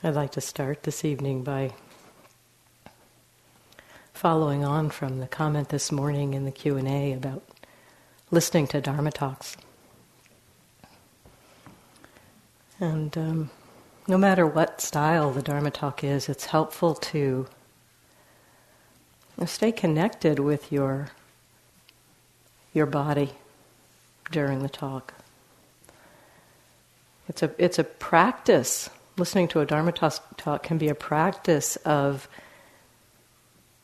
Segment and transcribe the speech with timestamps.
[0.00, 1.72] I'd like to start this evening by
[4.12, 7.42] following on from the comment this morning in the Q&A about
[8.30, 9.56] listening to Dharma talks.
[12.78, 13.50] And um,
[14.06, 17.48] no matter what style the Dharma talk is, it's helpful to
[19.46, 21.08] stay connected with your
[22.72, 23.32] your body
[24.30, 25.12] during the talk.
[27.28, 32.28] It's a it's a practice listening to a Dharma talk can be a practice of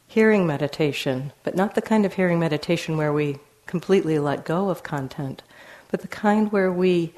[0.07, 4.83] hearing meditation, but not the kind of hearing meditation where we completely let go of
[4.83, 5.43] content,
[5.91, 7.13] but the kind where we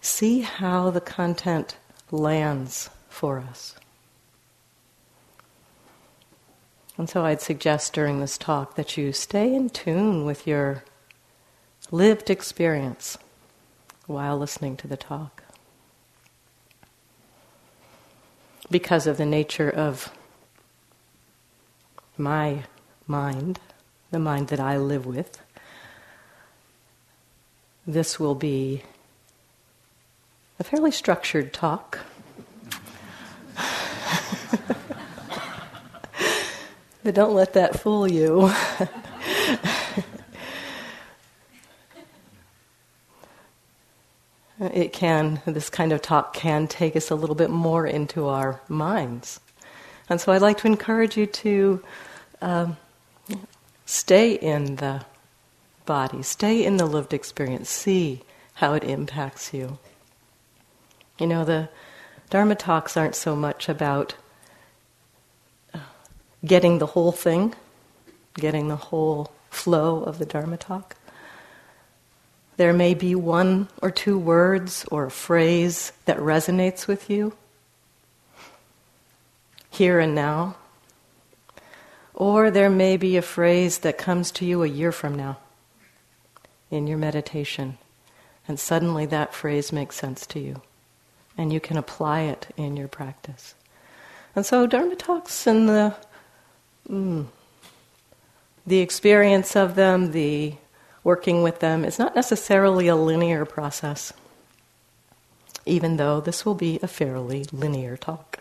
[0.00, 1.76] see how the content
[2.10, 3.74] lands for us.
[6.96, 10.82] And so I'd suggest during this talk that you stay in tune with your
[11.90, 13.16] lived experience
[14.06, 15.44] while listening to the talk.
[18.70, 20.12] Because of the nature of
[22.16, 22.64] my
[23.06, 23.58] mind,
[24.10, 25.40] the mind that I live with,
[27.86, 28.82] this will be
[30.60, 32.00] a fairly structured talk.
[37.02, 38.52] but don't let that fool you.
[44.60, 48.60] it can, this kind of talk can take us a little bit more into our
[48.68, 49.40] minds.
[50.08, 51.84] And so I'd like to encourage you to
[52.40, 52.76] um,
[53.86, 55.04] stay in the
[55.86, 58.22] body, stay in the lived experience, see
[58.54, 59.78] how it impacts you.
[61.18, 61.68] You know, the
[62.30, 64.14] Dharma talks aren't so much about
[65.72, 65.78] uh,
[66.44, 67.54] getting the whole thing,
[68.34, 70.96] getting the whole flow of the Dharma talk.
[72.58, 77.34] There may be one or two words or a phrase that resonates with you
[79.70, 80.56] here and now.
[82.14, 85.38] Or there may be a phrase that comes to you a year from now
[86.68, 87.78] in your meditation,
[88.48, 90.60] and suddenly that phrase makes sense to you,
[91.38, 93.54] and you can apply it in your practice.
[94.34, 95.94] And so, Dharma talks and the
[96.90, 97.26] mm,
[98.66, 100.54] the experience of them, the
[101.08, 104.12] working with them is not necessarily a linear process,
[105.64, 108.38] even though this will be a fairly linear talk.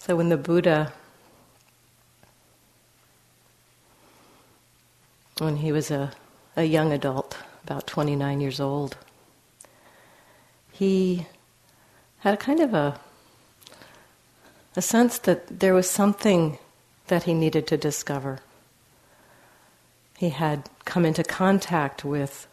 [0.00, 0.92] So when the Buddha,
[5.38, 6.12] when he was a,
[6.56, 8.98] a young adult, about 29 years old,
[10.78, 11.26] he
[12.20, 13.00] had a kind of a,
[14.76, 16.56] a sense that there was something
[17.08, 18.38] that he needed to discover.
[20.16, 22.46] He had come into contact with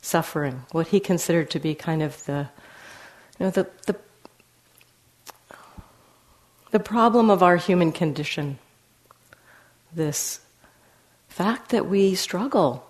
[0.00, 2.48] suffering, what he considered to be kind of the,
[3.40, 3.96] you know, the, the,
[6.70, 8.58] the problem of our human condition.
[9.92, 10.38] This
[11.28, 12.88] fact that we struggle,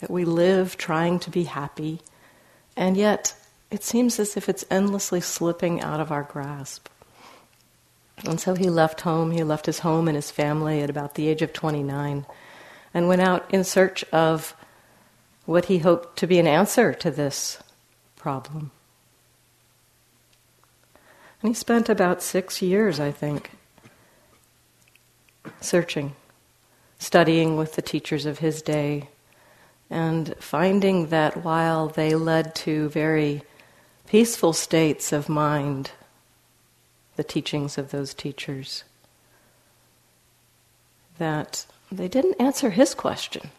[0.00, 2.00] that we live trying to be happy,
[2.76, 3.34] and yet,
[3.70, 6.88] it seems as if it's endlessly slipping out of our grasp.
[8.24, 11.28] And so he left home, he left his home and his family at about the
[11.28, 12.26] age of 29
[12.94, 14.54] and went out in search of
[15.44, 17.58] what he hoped to be an answer to this
[18.16, 18.70] problem.
[21.42, 23.50] And he spent about six years, I think,
[25.60, 26.14] searching,
[26.98, 29.08] studying with the teachers of his day,
[29.92, 33.42] and finding that while they led to very
[34.06, 35.90] peaceful states of mind,
[37.16, 38.84] the teachings of those teachers,
[41.18, 43.50] that they didn't answer his question.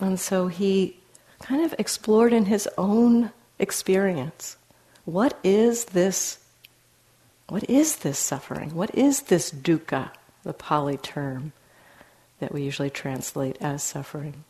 [0.00, 0.96] And so he
[1.38, 4.56] kind of explored in his own experience
[5.04, 6.38] what is this
[7.46, 8.74] what is this suffering?
[8.74, 10.10] What is this dukkha,
[10.44, 11.52] the Pali term?
[12.44, 14.44] That we usually translate as suffering.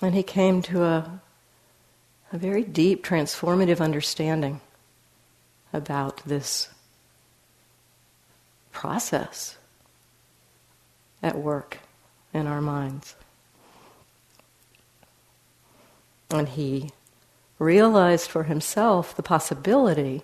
[0.00, 1.20] And he came to a,
[2.32, 4.62] a very deep, transformative understanding
[5.70, 6.70] about this
[8.72, 9.58] process
[11.22, 11.80] at work
[12.32, 13.14] in our minds.
[16.30, 16.88] And he
[17.58, 20.22] realized for himself the possibility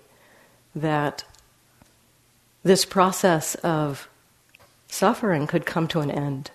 [0.74, 1.24] that
[2.62, 4.08] this process of
[4.88, 6.50] suffering could come to an end.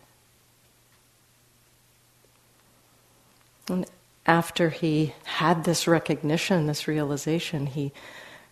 [3.68, 3.86] And
[4.26, 7.92] after he had this recognition, this realization, he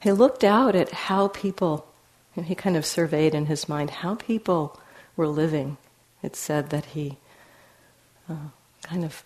[0.01, 1.85] he looked out at how people,
[2.33, 4.79] he kind of surveyed in his mind how people
[5.17, 5.77] were living.
[6.23, 7.17] It said that he
[8.29, 8.49] uh,
[8.83, 9.23] kind of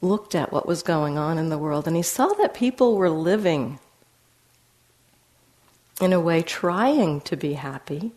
[0.00, 3.10] looked at what was going on in the world and he saw that people were
[3.10, 3.78] living
[6.00, 8.12] in a way trying to be happy,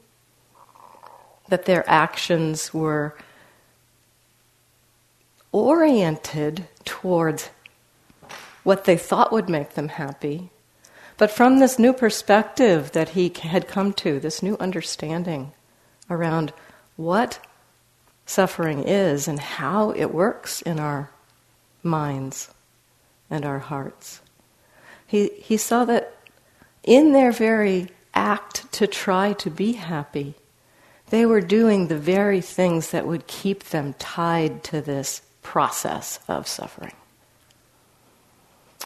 [1.53, 3.15] that their actions were
[5.51, 7.51] oriented towards
[8.63, 10.49] what they thought would make them happy,
[11.15, 15.51] but from this new perspective that he had come to, this new understanding
[16.09, 16.51] around
[16.95, 17.37] what
[18.25, 21.11] suffering is and how it works in our
[21.83, 22.49] minds
[23.29, 24.21] and our hearts.
[25.05, 26.17] He, he saw that
[26.81, 30.33] in their very act to try to be happy,
[31.13, 36.47] they were doing the very things that would keep them tied to this process of
[36.47, 36.95] suffering.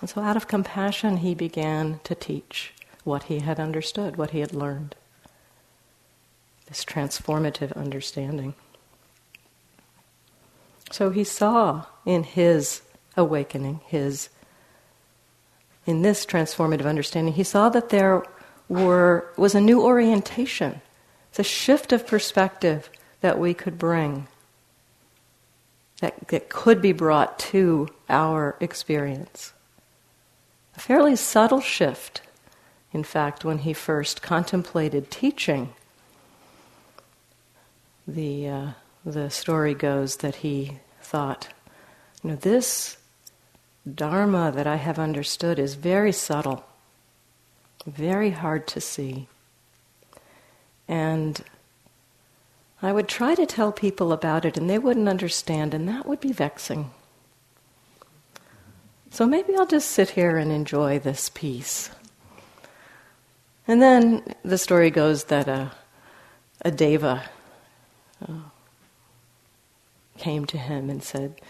[0.01, 2.73] And so, out of compassion, he began to teach
[3.05, 4.93] what he had understood, what he had learned.
[6.65, 8.55] This transformative understanding.
[10.91, 12.81] So he saw in his
[13.15, 14.27] awakening, his
[15.85, 18.21] in this transformative understanding, he saw that there
[18.67, 20.81] were was a new orientation.
[21.37, 22.89] It's a shift of perspective
[23.21, 24.27] that we could bring,
[26.01, 29.53] that, that could be brought to our experience
[30.75, 32.21] a fairly subtle shift,
[32.91, 35.75] in fact, when he first contemplated teaching.
[38.07, 38.67] The, uh,
[39.05, 41.49] the story goes that he thought,
[42.23, 42.97] you know, this
[43.85, 46.65] Dharma that I have understood is very subtle,
[47.85, 49.27] very hard to see.
[50.87, 51.43] And
[52.81, 56.19] I would try to tell people about it and they wouldn't understand, and that would
[56.19, 56.91] be vexing.
[59.09, 61.89] So maybe I'll just sit here and enjoy this peace.
[63.67, 65.71] And then the story goes that a,
[66.63, 67.23] a deva
[68.27, 68.33] uh,
[70.17, 71.41] came to him and said,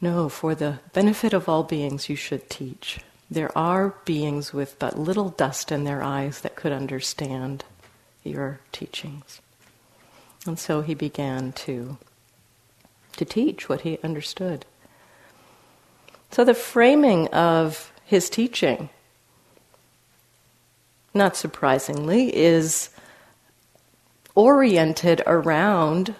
[0.00, 3.00] No, for the benefit of all beings, you should teach.
[3.34, 7.64] There are beings with but little dust in their eyes that could understand
[8.22, 9.40] your teachings.
[10.46, 11.98] And so he began to,
[13.16, 14.64] to teach what he understood.
[16.30, 18.88] So the framing of his teaching,
[21.12, 22.90] not surprisingly, is
[24.36, 26.14] oriented around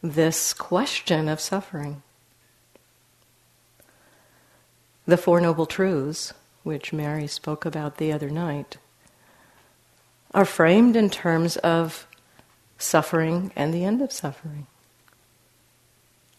[0.00, 2.04] this question of suffering.
[5.06, 8.76] The Four Noble Truths, which Mary spoke about the other night,
[10.34, 12.06] are framed in terms of
[12.76, 14.66] suffering and the end of suffering.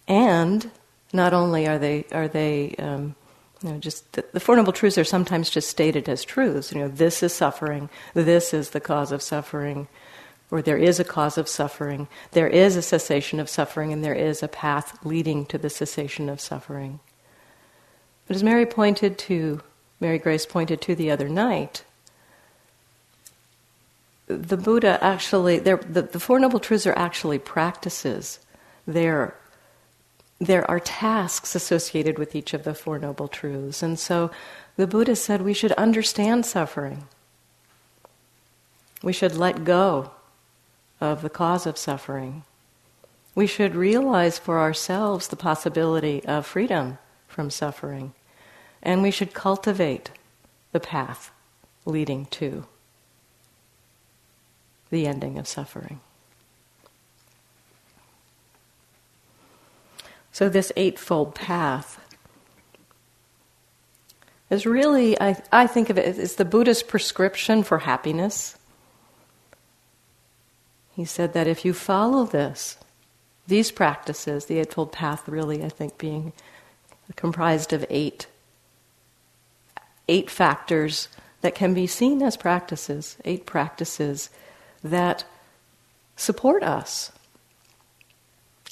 [0.08, 0.70] And
[1.14, 3.16] not only are they are they um,
[3.64, 6.72] you know, just the, the, Four Noble Truths are sometimes just stated as truths.
[6.72, 7.90] You know, this is suffering.
[8.14, 9.88] This is the cause of suffering,
[10.52, 12.08] or there is a cause of suffering.
[12.32, 16.30] There is a cessation of suffering, and there is a path leading to the cessation
[16.30, 17.00] of suffering.
[18.28, 19.62] But as Mary pointed to,
[20.00, 21.84] Mary Grace pointed to the other night,
[24.28, 28.40] the Buddha actually, the, the Four Noble Truths are actually practices.
[28.86, 29.36] They're
[30.40, 33.82] there are tasks associated with each of the Four Noble Truths.
[33.82, 34.30] And so
[34.76, 37.08] the Buddha said we should understand suffering.
[39.02, 40.12] We should let go
[41.02, 42.44] of the cause of suffering.
[43.34, 48.14] We should realize for ourselves the possibility of freedom from suffering.
[48.82, 50.12] And we should cultivate
[50.72, 51.32] the path
[51.86, 52.66] leading to
[54.90, 56.00] the ending of suffering.
[60.32, 62.00] So, this Eightfold Path
[64.50, 68.58] is really, I, I think of it as the Buddha's prescription for happiness.
[70.96, 72.78] He said that if you follow this,
[73.48, 76.34] these practices, the Eightfold Path really, I think, being
[77.16, 78.28] comprised of eight,
[80.08, 81.08] eight factors
[81.42, 84.30] that can be seen as practices, eight practices
[84.84, 85.26] that
[86.16, 87.12] support us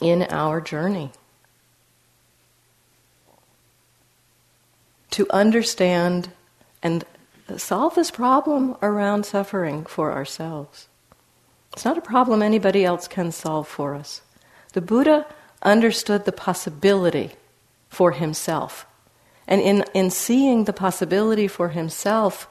[0.01, 1.11] in our journey.
[5.15, 6.29] to understand
[6.83, 7.05] and
[7.55, 10.89] solve this problem around suffering for ourselves.
[11.71, 14.21] It's not a problem anybody else can solve for us.
[14.73, 15.25] The Buddha
[15.61, 17.31] understood the possibility
[17.87, 18.85] for himself.
[19.47, 22.47] And in, in seeing the possibility for himself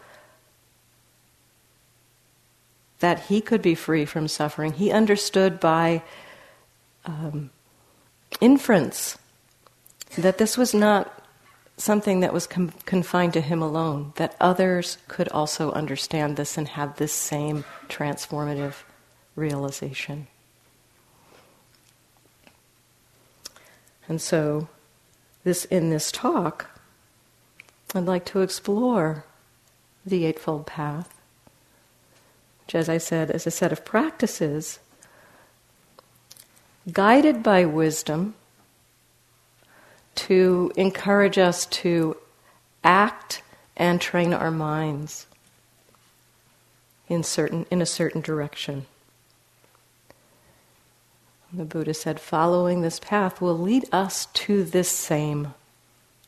[3.00, 6.02] that he could be free from suffering, he understood by
[7.04, 7.50] um,
[8.40, 9.18] inference
[10.16, 11.24] that this was not
[11.76, 16.68] something that was com- confined to him alone, that others could also understand this and
[16.68, 18.84] have this same transformative
[19.34, 20.28] realization.
[24.08, 24.68] And so,
[25.42, 26.73] this in this talk,
[27.94, 29.24] I'd like to explore
[30.04, 31.14] the Eightfold Path,
[32.66, 34.80] which, as I said, is a set of practices
[36.90, 38.34] guided by wisdom
[40.16, 42.16] to encourage us to
[42.82, 43.42] act
[43.76, 45.26] and train our minds
[47.08, 48.86] in certain in a certain direction.
[51.52, 55.54] The Buddha said following this path will lead us to this same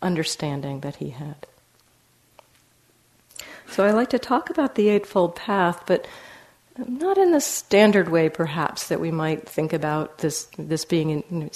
[0.00, 1.46] understanding that he had.
[3.68, 6.06] So I like to talk about the Eightfold Path, but
[6.78, 11.50] not in the standard way, perhaps, that we might think about this, this being in,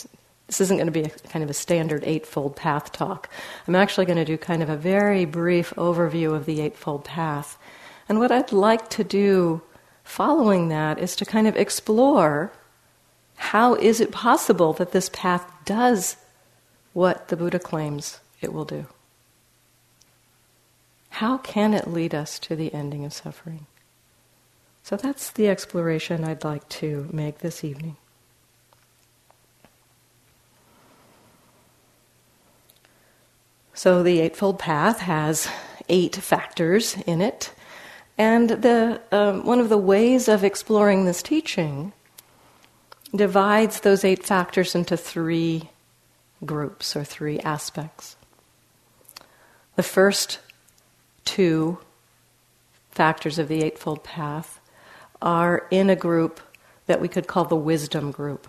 [0.47, 3.31] this isn't going to be a kind of a standard Eightfold Path talk.
[3.69, 7.57] I'm actually going to do kind of a very brief overview of the Eightfold Path.
[8.09, 9.63] And what I'd like to do
[10.03, 12.53] following that is to kind of explore
[13.37, 16.17] how is it possible that this path does
[16.93, 18.87] what the Buddha claims it will do?
[21.21, 23.67] How can it lead us to the ending of suffering?
[24.83, 27.99] So that's the exploration I'd like to make this evening.
[33.75, 35.47] So the Eightfold Path has
[35.91, 37.53] eight factors in it.
[38.17, 41.93] And the, um, one of the ways of exploring this teaching
[43.15, 45.69] divides those eight factors into three
[46.47, 48.17] groups or three aspects.
[49.77, 50.39] The first
[51.31, 51.79] two
[52.91, 54.59] factors of the Eightfold Path
[55.23, 56.41] are in a group
[56.87, 58.49] that we could call the wisdom group.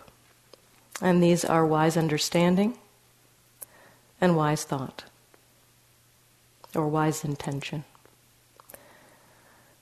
[1.00, 2.80] And these are wise understanding
[4.20, 5.04] and wise thought
[6.74, 7.84] or wise intention.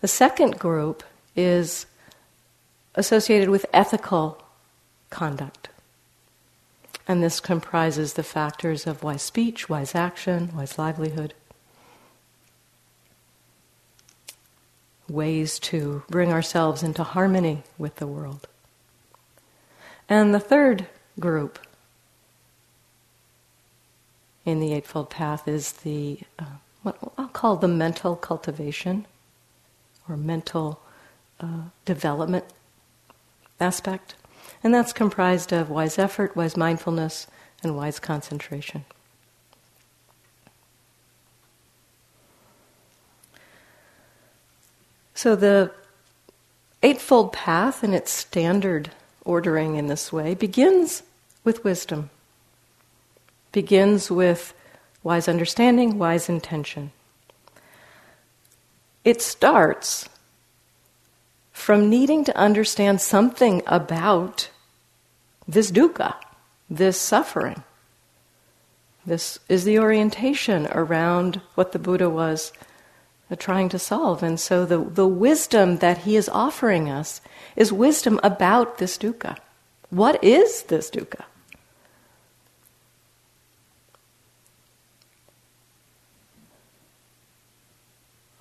[0.02, 1.02] The second group
[1.38, 1.86] is
[2.96, 4.44] associated with ethical
[5.10, 5.70] conduct.
[7.08, 11.34] And this comprises the factors of wise speech, wise action, wise livelihood,
[15.10, 18.48] ways to bring ourselves into harmony with the world.
[20.08, 20.88] And the third
[21.20, 21.60] group
[24.46, 26.46] in the Eightfold Path is the uh,
[26.82, 29.06] what I'll call the mental cultivation
[30.08, 30.82] or mental
[31.40, 32.46] uh, development
[33.60, 34.16] aspect.
[34.64, 37.28] And that's comprised of wise effort, wise mindfulness,
[37.62, 38.86] and wise concentration.
[45.20, 45.72] So the
[46.82, 48.92] Eightfold Path in its standard
[49.26, 51.04] ordering in this way begins
[51.44, 52.10] with wisdom,
[53.52, 54.54] begins with
[55.04, 56.94] wise understanding, wise intention.
[59.04, 60.08] It starts
[61.52, 64.50] from needing to understand something about
[65.46, 66.16] this dukkha,
[66.70, 67.62] this suffering.
[69.06, 72.54] This is the orientation around what the Buddha was
[73.32, 74.24] Uh, trying to solve.
[74.24, 77.22] And so the, the wisdom that he is offering us
[77.56, 79.38] is wisdom about this dukkha.
[79.92, 81.26] What is this dukkha?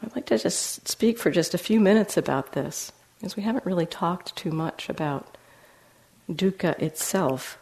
[0.02, 3.66] I'd like to just speak for just a few minutes about this, because we haven't
[3.66, 5.36] really talked too much about
[6.30, 7.58] dukkha itself.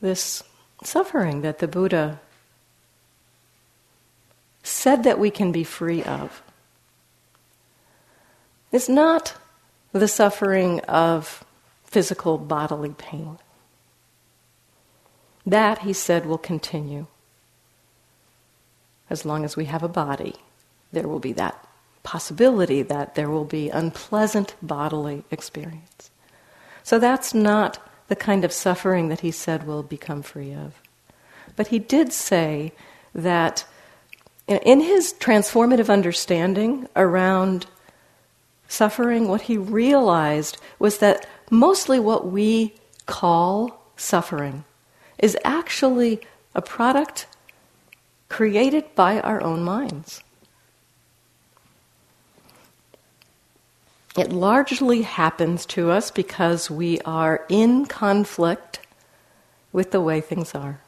[0.00, 0.42] This
[0.82, 2.20] suffering that the Buddha
[4.62, 6.42] said that we can be free of
[8.72, 9.34] is not
[9.92, 11.44] the suffering of
[11.84, 13.38] physical bodily pain.
[15.44, 17.06] That, he said, will continue.
[19.08, 20.36] As long as we have a body,
[20.92, 21.66] there will be that
[22.02, 26.10] possibility that there will be unpleasant bodily experience.
[26.82, 27.78] So that's not
[28.10, 30.74] the kind of suffering that he said we'll become free of.
[31.54, 32.72] But he did say
[33.14, 33.64] that
[34.48, 37.66] in his transformative understanding around
[38.66, 42.74] suffering, what he realized was that mostly what we
[43.06, 44.64] call suffering
[45.18, 46.20] is actually
[46.52, 47.28] a product
[48.28, 50.24] created by our own minds.
[54.18, 58.80] It largely happens to us because we are in conflict
[59.72, 60.80] with the way things are.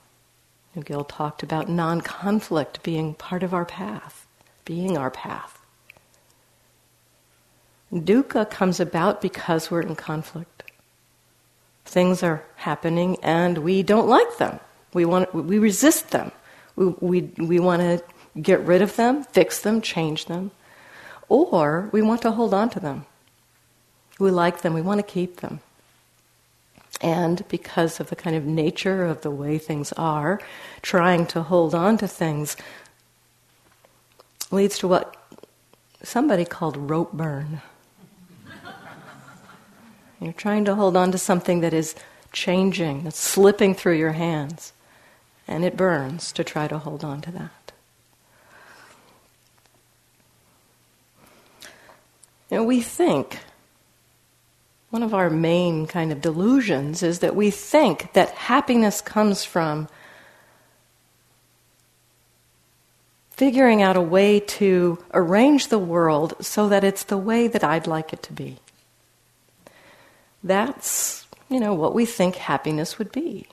[0.84, 4.26] Gil talked about non conflict being part of our path,
[4.64, 5.60] being our path.
[7.92, 10.64] Dukkha comes about because we're in conflict.
[11.84, 14.58] Things are happening and we don't like them.
[14.94, 16.32] We, want, we resist them.
[16.74, 18.02] We, we, we want to
[18.40, 20.52] get rid of them, fix them, change them.
[21.28, 23.04] Or we want to hold on to them.
[24.18, 25.60] We like them, we want to keep them.
[27.00, 30.40] And because of the kind of nature of the way things are,
[30.82, 32.56] trying to hold on to things
[34.50, 35.16] leads to what
[36.02, 37.60] somebody called rope burn.
[40.20, 41.96] You're trying to hold on to something that is
[42.32, 44.72] changing, that's slipping through your hands,
[45.48, 47.72] and it burns to try to hold on to that.
[52.50, 53.38] You know, we think,
[54.92, 59.88] one of our main kind of delusions is that we think that happiness comes from
[63.30, 67.86] figuring out a way to arrange the world so that it's the way that I'd
[67.86, 68.58] like it to be.
[70.44, 73.46] That's, you know, what we think happiness would be.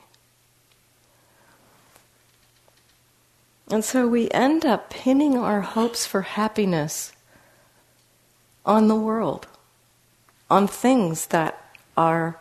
[3.70, 7.14] And so we end up pinning our hopes for happiness
[8.66, 9.46] on the world,
[10.50, 11.64] on things that
[11.96, 12.38] are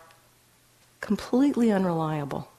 [0.99, 2.49] completely unreliable.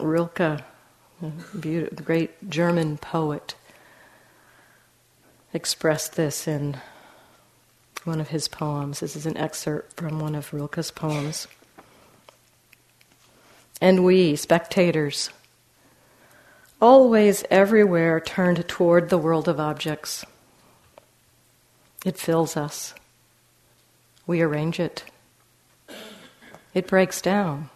[0.00, 0.62] Rilke,
[1.20, 3.54] the great German poet,
[5.52, 6.78] expressed this in
[8.04, 9.00] one of his poems.
[9.00, 11.46] This is an excerpt from one of Rilke's poems.
[13.80, 15.30] And we, spectators,
[16.80, 20.24] always everywhere turned toward the world of objects.
[22.04, 22.94] It fills us.
[24.26, 25.04] We arrange it.
[26.74, 27.70] It breaks down.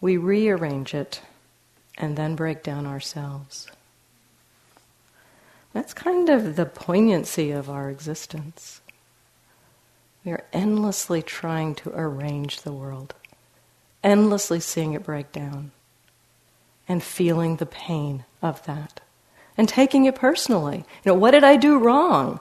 [0.00, 1.22] We rearrange it
[1.96, 3.68] and then break down ourselves.
[5.72, 8.80] That's kind of the poignancy of our existence.
[10.24, 13.14] We are endlessly trying to arrange the world,
[14.02, 15.72] endlessly seeing it break down,
[16.88, 19.00] and feeling the pain of that,
[19.56, 20.84] and taking it personally.
[21.04, 22.40] You know, what did I do wrong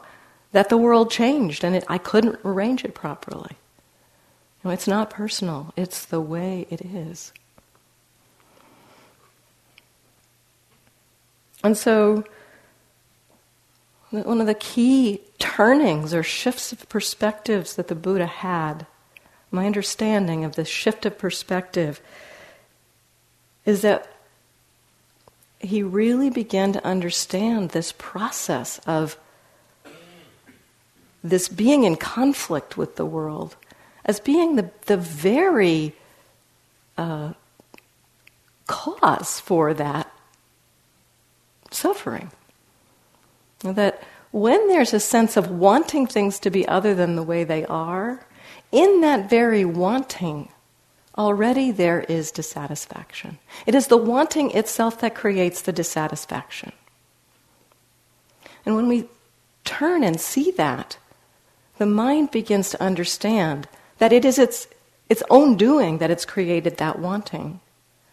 [0.54, 3.58] that the world changed and it, I couldn't arrange it properly?
[4.63, 7.34] You know, it's not personal, it's the way it is.
[11.63, 12.24] And so,
[14.10, 18.86] one of the key turnings or shifts of perspectives that the Buddha had,
[19.50, 22.00] my understanding of this shift of perspective,
[23.66, 24.08] is that
[25.60, 29.18] he really began to understand this process of
[31.24, 33.56] this being in conflict with the world
[34.06, 35.96] as being the, the very
[36.98, 37.34] uh,
[38.68, 40.12] cause for that
[41.72, 42.32] suffering.
[43.60, 47.66] That when there's a sense of wanting things to be other than the way they
[47.66, 48.26] are,
[48.72, 50.50] in that very wanting,
[51.18, 53.38] already there is dissatisfaction.
[53.66, 56.74] It is the wanting itself that creates the dissatisfaction.
[58.66, 59.06] And when we
[59.64, 60.98] turn and see that,
[61.84, 63.67] the mind begins to understand
[63.98, 64.67] that it is its,
[65.10, 67.60] its own doing that it's created that wanting.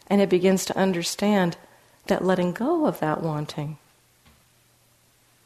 [0.09, 1.57] And it begins to understand
[2.09, 3.79] that letting go of that wanting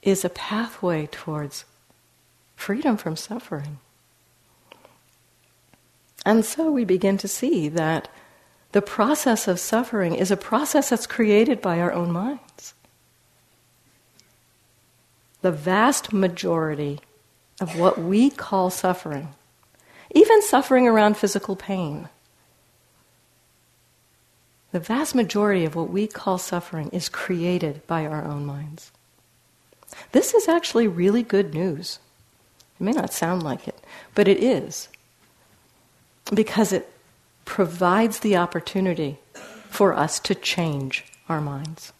[0.00, 1.66] is a pathway towards
[2.56, 3.76] freedom from suffering.
[6.24, 8.08] And so we begin to see that
[8.72, 12.72] the process of suffering is a process that's created by our own minds.
[15.42, 17.00] The vast majority
[17.60, 19.34] of what we call suffering,
[20.14, 22.08] even suffering around physical pain,
[24.72, 28.90] the vast majority of what we call suffering is created by our own minds.
[30.10, 32.00] This is actually really good news.
[32.80, 33.78] It may not sound like it,
[34.16, 34.88] but it is.
[36.32, 36.90] Because it
[37.44, 39.18] provides the opportunity
[39.68, 41.92] for us to change our minds.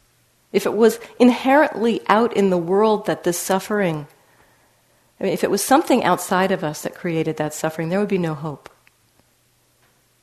[0.53, 4.09] If it was inherently out in the world that this suffering,
[5.21, 8.09] I mean, if it was something outside of us that created that suffering, there would
[8.09, 8.69] be no hope.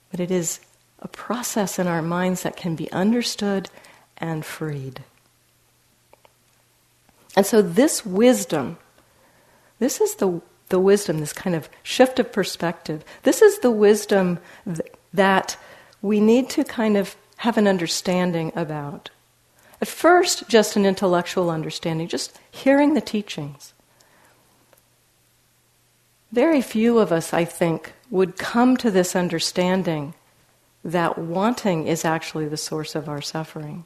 [0.10, 0.60] But it is
[1.00, 3.70] a process in our minds that can be understood
[4.18, 5.04] and freed.
[7.36, 8.78] And so, this wisdom,
[9.80, 13.06] this is the, the wisdom, this kind of shift of perspective.
[13.24, 14.82] This is the wisdom th-
[15.14, 15.58] that
[16.02, 19.10] we need to kind of have an understanding about.
[19.82, 23.74] At first, just an intellectual understanding, just hearing the teachings.
[26.32, 30.14] Very few of us, I think, would come to this understanding
[30.84, 33.86] that wanting is actually the source of our suffering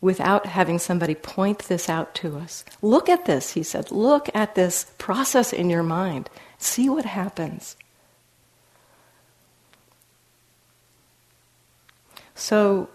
[0.00, 2.62] without having somebody point this out to us.
[2.82, 3.90] Look at this, he said.
[3.90, 6.28] Look at this process in your mind.
[6.58, 7.76] See what happens.
[12.34, 12.90] So,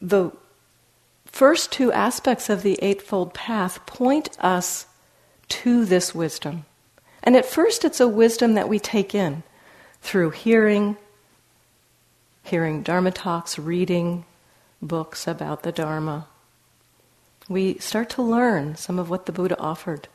[0.00, 0.32] the
[1.26, 4.86] first two aspects of the Eightfold Path point us
[5.48, 6.64] to this wisdom.
[7.24, 9.42] And at first, it's a wisdom that we take in
[10.02, 10.98] through hearing,
[12.42, 14.26] hearing Dharma talks, reading
[14.82, 16.26] books about the Dharma.
[17.48, 20.08] We start to learn some of what the Buddha offered.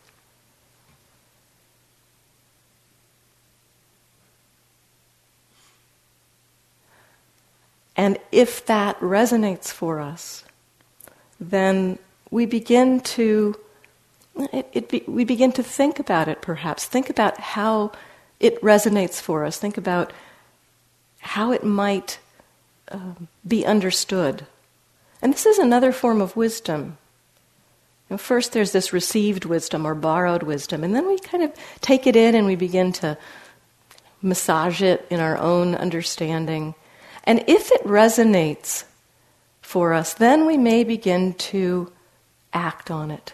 [7.97, 10.45] And if that resonates for us,
[11.39, 11.97] then
[12.29, 13.55] we begin to
[14.53, 16.85] it, it be, we begin to think about it perhaps.
[16.85, 17.91] Think about how
[18.39, 19.57] it resonates for us.
[19.57, 20.13] Think about
[21.19, 22.19] how it might
[22.89, 23.13] uh,
[23.47, 24.45] be understood.
[25.21, 26.97] And this is another form of wisdom.
[28.09, 31.53] You know, first there's this received wisdom or borrowed wisdom and then we kind of
[31.81, 33.17] take it in and we begin to
[34.21, 36.75] massage it in our own understanding.
[37.23, 38.85] And if it resonates
[39.61, 41.91] for us, then we may begin to
[42.53, 43.33] act on it.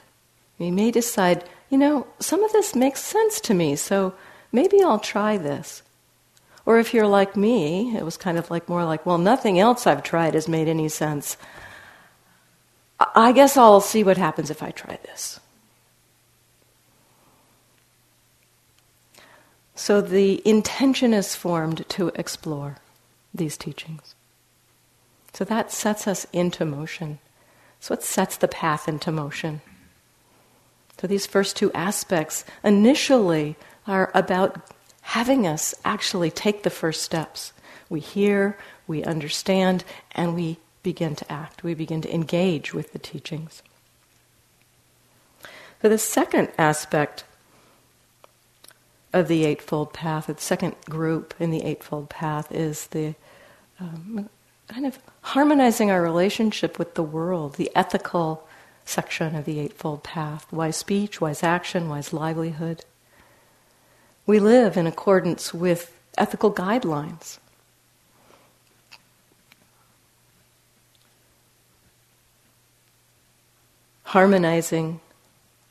[0.57, 4.13] We may decide, you know, some of this makes sense to me, so
[4.51, 5.83] maybe I'll try this.
[6.65, 9.85] Or if you're like me, it was kind of like more like, well, nothing else
[9.85, 11.37] I've tried has made any sense.
[12.99, 15.39] I guess I'll see what happens if I try this.
[19.75, 22.77] So the intention is formed to explore
[23.33, 24.15] these teachings.
[25.33, 27.19] So that sets us into motion.
[27.81, 29.61] So it sets the path into motion.
[30.99, 33.55] So these first two aspects initially
[33.85, 34.61] are about
[35.01, 37.53] having us actually take the first steps.
[37.89, 41.63] We hear, we understand, and we begin to act.
[41.63, 43.61] We begin to engage with the teachings.
[45.81, 47.25] So the second aspect
[49.13, 53.15] of the Eightfold Path, the second group in the Eightfold Path is the
[53.79, 54.29] um,
[54.67, 58.47] kind of harmonizing our relationship with the world, the ethical
[58.85, 62.85] section of the Eightfold Path wise speech, wise action, wise livelihood.
[64.25, 67.39] We live in accordance with ethical guidelines.
[74.03, 75.01] Harmonizing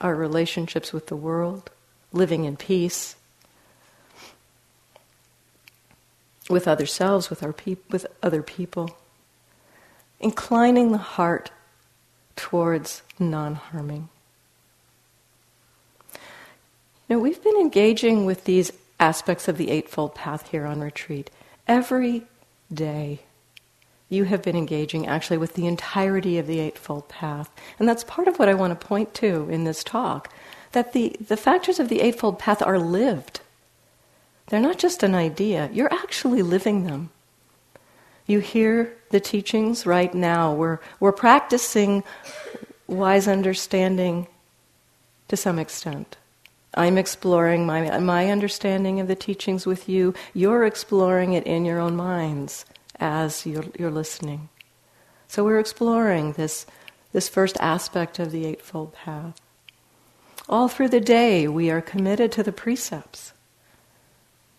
[0.00, 1.70] our relationships with the world,
[2.12, 3.16] living in peace,
[6.50, 8.96] with other selves, with, our peop- with other people.
[10.20, 11.50] Inclining the heart
[12.36, 14.08] towards non harming.
[17.08, 21.30] Now, we've been engaging with these aspects of the Eightfold Path here on retreat.
[21.68, 22.22] Every
[22.72, 23.20] day,
[24.08, 27.50] you have been engaging actually with the entirety of the Eightfold Path.
[27.78, 30.32] And that's part of what I want to point to in this talk
[30.72, 33.40] that the, the factors of the Eightfold Path are lived.
[34.48, 37.10] They're not just an idea, you're actually living them.
[38.26, 40.52] You hear the teachings right now.
[40.54, 42.02] We're, we're practicing
[42.86, 44.26] wise understanding
[45.28, 46.16] to some extent.
[46.76, 50.14] I'm exploring my, my understanding of the teachings with you.
[50.32, 52.64] You're exploring it in your own minds
[52.98, 54.48] as you're, you're listening.
[55.28, 56.66] So we're exploring this,
[57.12, 59.40] this first aspect of the Eightfold Path.
[60.48, 63.32] All through the day, we are committed to the precepts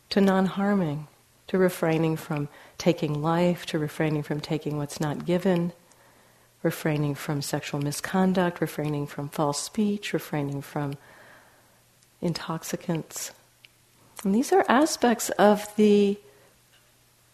[0.09, 1.07] to non harming,
[1.47, 5.71] to refraining from taking life, to refraining from taking what's not given,
[6.63, 10.97] refraining from sexual misconduct, refraining from false speech, refraining from
[12.21, 13.31] intoxicants.
[14.23, 16.17] And these are aspects of the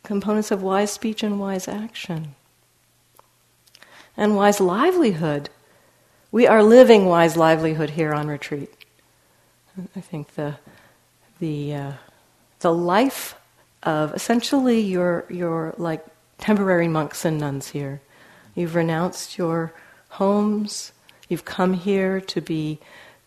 [0.03, 2.35] components of wise speech and wise action.
[4.17, 5.49] And wise livelihood.
[6.31, 8.73] We are living wise livelihood here on retreat.
[9.95, 10.55] I think the,
[11.39, 11.91] the uh,
[12.61, 13.35] the life
[13.83, 16.05] of essentially your your like
[16.37, 18.01] temporary monks and nuns here.
[18.55, 19.73] You've renounced your
[20.09, 20.91] homes.
[21.29, 22.79] You've come here to be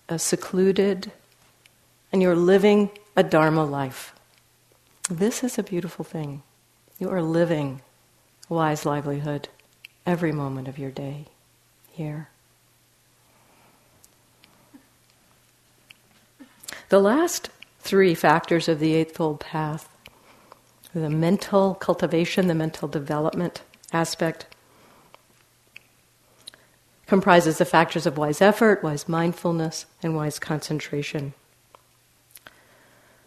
[0.08, 1.10] uh, secluded,
[2.12, 4.14] and you're living a dharma life.
[5.10, 6.42] This is a beautiful thing.
[6.98, 7.80] You are living
[8.50, 9.48] a wise livelihood
[10.06, 11.26] every moment of your day
[11.90, 12.28] here.
[16.90, 19.88] The last three factors of the Eightfold Path
[20.94, 24.46] the mental cultivation, the mental development aspect.
[27.06, 31.34] Comprises the factors of wise effort, wise mindfulness, and wise concentration.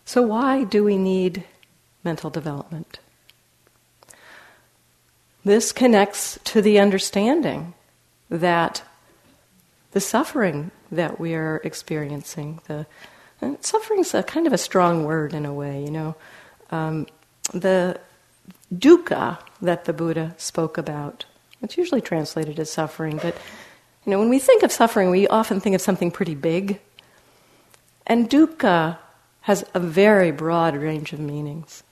[0.05, 1.43] So, why do we need
[2.03, 2.99] mental development?
[5.43, 7.73] This connects to the understanding
[8.29, 8.83] that
[9.91, 12.85] the suffering that we are experiencing, the
[13.61, 16.15] suffering's a kind of a strong word in a way, you know.
[16.71, 17.07] Um,
[17.53, 17.99] the
[18.73, 21.25] dukkha that the Buddha spoke about,
[21.61, 23.35] it's usually translated as suffering, but
[24.05, 26.79] you know, when we think of suffering, we often think of something pretty big.
[28.05, 28.97] And dukkha
[29.41, 31.83] has a very broad range of meanings.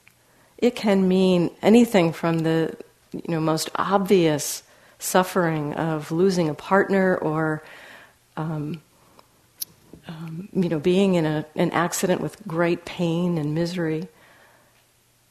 [0.58, 2.74] It can mean anything from the
[3.12, 4.62] you know, most obvious
[4.98, 7.62] suffering of losing a partner or
[8.36, 8.80] um,
[10.08, 14.08] um, you know, being in a, an accident with great pain and misery.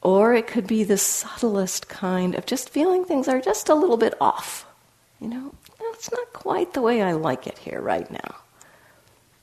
[0.05, 3.97] Or it could be the subtlest kind of just feeling things are just a little
[3.97, 4.63] bit off.
[5.19, 5.55] You know,
[5.93, 8.35] it's not quite the way I like it here right now.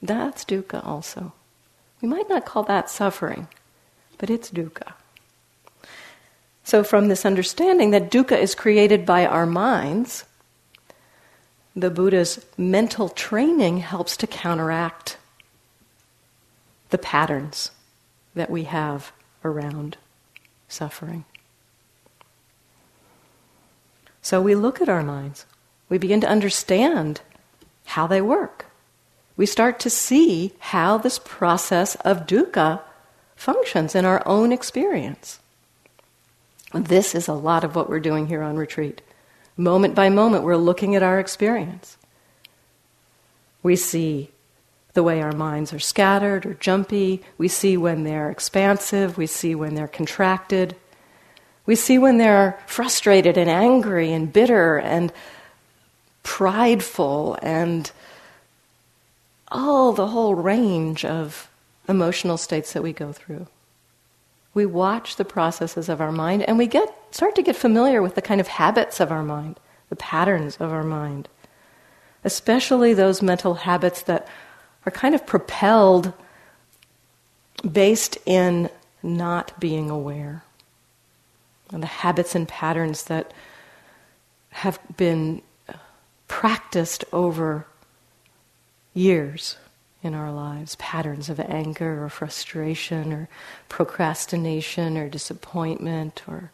[0.01, 1.33] That's dukkha also.
[2.01, 3.49] We might not call that suffering,
[4.19, 4.93] but it's dukkha.
[6.63, 10.27] So, from this understanding that dukkha is created by our minds,
[11.75, 15.17] the Buddha's mental training helps to counteract
[16.91, 17.73] the patterns
[18.37, 19.11] that we have
[19.45, 19.97] around
[20.73, 21.25] suffering.
[24.23, 25.47] So we look at our minds,
[25.89, 27.21] we begin to understand
[27.87, 28.67] how they work.
[29.37, 32.81] We start to see how this process of dukkha
[33.35, 35.41] functions in our own experience.
[36.73, 39.03] This is a lot of what we're doing here on retreat.
[39.57, 41.97] Moment by moment, we're looking at our experience.
[43.63, 44.31] We see
[44.95, 47.23] the way our minds are scattered or jumpy.
[47.39, 49.17] We see when they're expansive.
[49.17, 50.77] We see when they're contracted.
[51.65, 55.13] We see when they're frustrated and angry and bitter and
[56.23, 57.91] prideful and
[59.49, 61.49] all the whole range of
[61.89, 63.47] emotional states that we go through.
[64.55, 68.15] We watch the processes of our mind and we get start to get familiar with
[68.15, 71.29] the kind of habits of our mind, the patterns of our mind.
[72.25, 74.29] Especially those mental habits that
[74.85, 76.13] are kind of propelled
[77.71, 78.69] based in
[79.03, 80.43] not being aware.
[81.73, 83.33] And the habits and patterns that
[84.51, 85.43] have been
[86.29, 87.67] practiced over
[88.95, 89.57] years
[90.03, 93.29] in our lives patterns of anger or frustration or
[93.69, 96.51] procrastination or disappointment or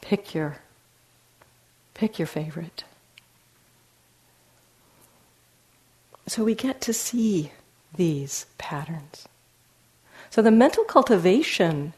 [0.00, 0.58] pick your
[1.94, 2.84] pick your favorite
[6.30, 7.52] so we get to see
[7.96, 9.26] these patterns
[10.30, 11.92] so the mental cultivation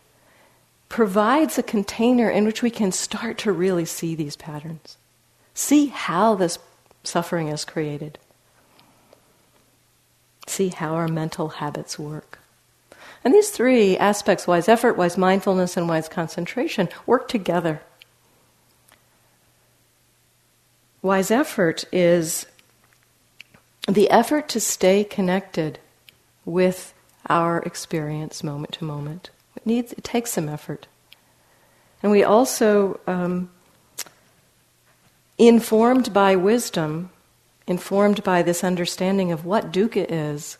[0.88, 4.97] provides a container in which we can start to really see these patterns
[5.55, 6.59] see how this
[7.05, 8.18] suffering is created
[10.53, 12.38] see how our mental habits work.
[13.25, 17.83] And these three aspects wise effort, wise mindfulness, and wise concentration work together.
[21.01, 22.47] Wise effort is
[23.88, 25.79] the effort to stay connected
[26.45, 26.95] with
[27.29, 29.31] our experience moment to moment.
[29.57, 30.87] It needs it takes some effort,
[32.03, 33.51] and we also, um,
[35.38, 37.11] informed by wisdom,
[37.66, 40.59] informed by this understanding of what dukkha is,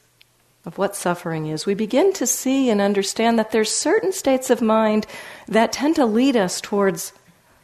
[0.65, 4.63] of what suffering is, we begin to see and understand that there's certain states of
[4.63, 5.07] mind
[5.49, 7.13] that tend to lead us towards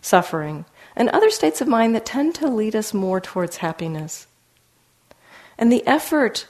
[0.00, 0.64] suffering,
[0.96, 4.26] and other states of mind that tend to lead us more towards happiness.
[5.58, 6.46] And the effort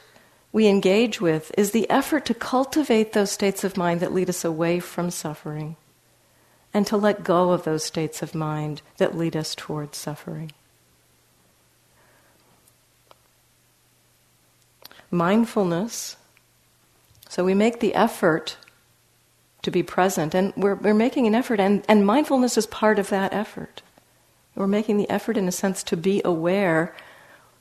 [0.53, 4.45] we engage with is the effort to cultivate those states of mind that lead us
[4.45, 5.77] away from suffering,
[6.75, 10.53] and to let go of those states of mind that lead us towards suffering.
[15.11, 16.17] mindfulness.
[17.29, 18.57] So we make the effort
[19.63, 23.09] to be present, and we're, we're making an effort, and, and mindfulness is part of
[23.11, 23.83] that effort.
[24.55, 26.95] We're making the effort, in a sense, to be aware,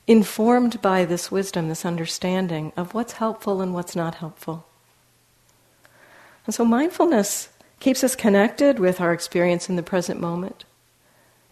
[0.08, 4.66] informed by this wisdom, this understanding of what's helpful and what's not helpful.
[6.46, 10.64] And so mindfulness keeps us connected with our experience in the present moment.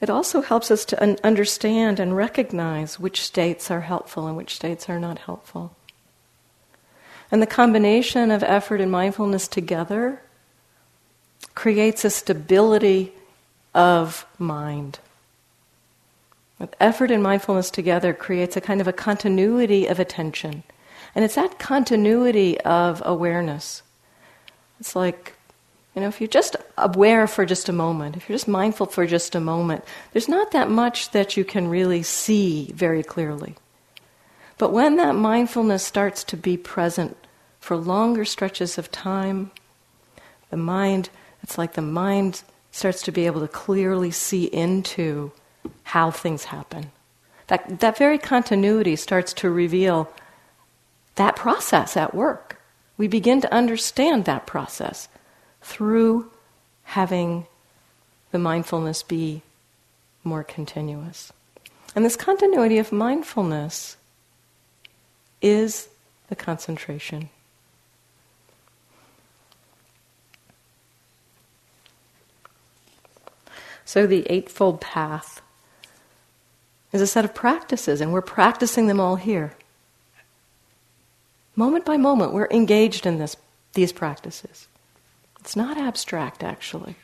[0.00, 4.56] It also helps us to un- understand and recognize which states are helpful and which
[4.56, 5.76] states are not helpful.
[7.30, 10.22] And the combination of effort and mindfulness together
[11.54, 13.12] creates a stability
[13.74, 14.98] of mind.
[16.80, 20.62] Effort and mindfulness together creates a kind of a continuity of attention.
[21.14, 23.82] And it's that continuity of awareness.
[24.80, 25.34] It's like,
[25.94, 29.06] you know, if you're just aware for just a moment, if you're just mindful for
[29.06, 33.54] just a moment, there's not that much that you can really see very clearly.
[34.58, 37.16] But when that mindfulness starts to be present
[37.60, 39.50] for longer stretches of time,
[40.50, 41.10] the mind,
[41.42, 45.32] it's like the mind starts to be able to clearly see into
[45.84, 46.90] how things happen.
[47.48, 50.10] that, that very continuity starts to reveal
[51.16, 52.60] that process at work.
[52.98, 55.08] We begin to understand that process
[55.62, 56.30] through
[56.84, 57.46] having
[58.32, 59.42] the mindfulness be
[60.24, 61.32] more continuous.
[61.94, 63.96] And this continuity of mindfulness
[65.40, 65.88] is
[66.28, 67.30] the concentration.
[73.84, 75.40] So, the Eightfold Path
[76.96, 79.54] is a set of practices, and we're practicing them all here.
[81.54, 83.36] Moment by moment, we're engaged in this,
[83.74, 84.66] these practices.
[85.40, 86.96] It's not abstract, actually.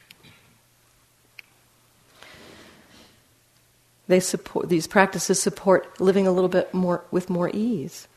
[4.09, 8.09] They support, these practices support living a little bit more with more ease.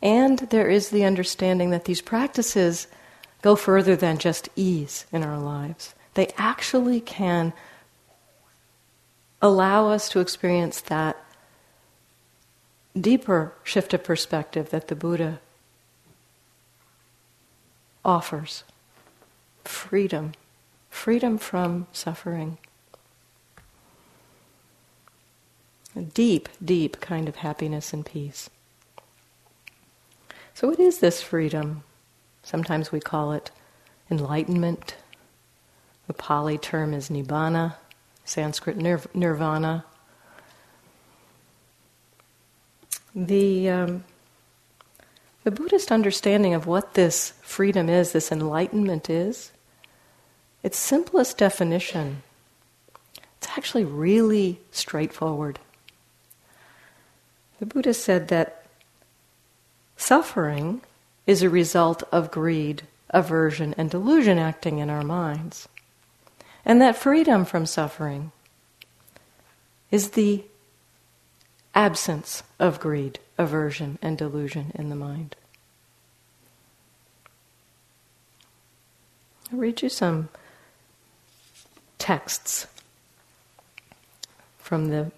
[0.00, 2.86] And there is the understanding that these practices
[3.42, 5.94] go further than just ease in our lives.
[6.14, 7.52] They actually can
[9.44, 11.22] allow us to experience that
[12.98, 15.38] deeper shift of perspective that the Buddha
[18.02, 18.64] offers
[19.62, 20.32] freedom,
[20.88, 22.56] freedom from suffering.
[25.94, 28.48] A deep, deep kind of happiness and peace.
[30.54, 31.84] So, what is this freedom?
[32.42, 33.50] Sometimes we call it
[34.10, 34.96] enlightenment.
[36.06, 37.74] The Pali term is nibbana.
[38.24, 39.84] Sanskrit nir- nirvana.
[43.14, 44.04] The, um,
[45.44, 49.52] the Buddhist understanding of what this freedom is, this enlightenment is,
[50.62, 52.22] its simplest definition,
[53.38, 55.58] it's actually really straightforward.
[57.60, 58.64] The Buddha said that
[59.96, 60.80] suffering
[61.26, 65.68] is a result of greed, aversion, and delusion acting in our minds.
[66.64, 68.32] And that freedom from suffering
[69.90, 70.44] is the
[71.74, 75.36] absence of greed, aversion, and delusion in the mind.
[79.52, 80.30] I'll read you some
[81.98, 82.66] texts
[84.58, 85.12] from the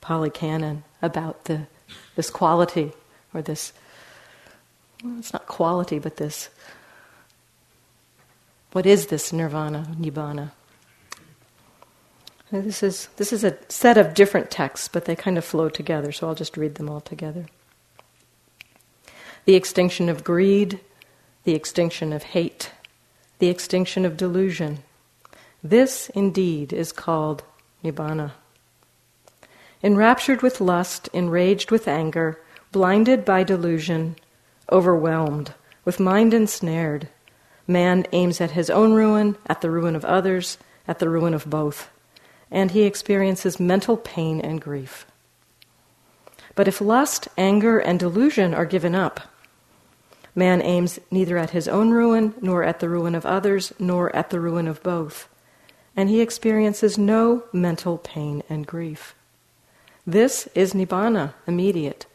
[0.00, 1.66] Pali Canon about the,
[2.16, 2.92] this quality,
[3.32, 3.72] or this,
[5.02, 6.50] well, it's not quality, but this,
[8.72, 10.52] what is this nirvana, nibbana?
[12.52, 16.10] This is, this is a set of different texts, but they kind of flow together,
[16.10, 17.46] so I'll just read them all together.
[19.44, 20.80] The extinction of greed,
[21.44, 22.72] the extinction of hate,
[23.38, 24.80] the extinction of delusion.
[25.62, 27.44] This indeed is called
[27.84, 28.32] Nibbana.
[29.82, 32.40] Enraptured with lust, enraged with anger,
[32.72, 34.16] blinded by delusion,
[34.72, 37.08] overwhelmed, with mind ensnared,
[37.68, 40.58] man aims at his own ruin, at the ruin of others,
[40.88, 41.88] at the ruin of both
[42.50, 45.06] and he experiences mental pain and grief.
[46.54, 49.20] But if lust, anger, and delusion are given up,
[50.34, 54.30] man aims neither at his own ruin, nor at the ruin of others, nor at
[54.30, 55.28] the ruin of both,
[55.96, 59.14] and he experiences no mental pain and grief.
[60.06, 62.06] This is nibbana, immediate,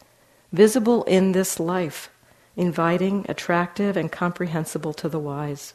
[0.51, 2.09] visible in this life,
[2.55, 5.73] inviting, attractive, and comprehensible to the wise.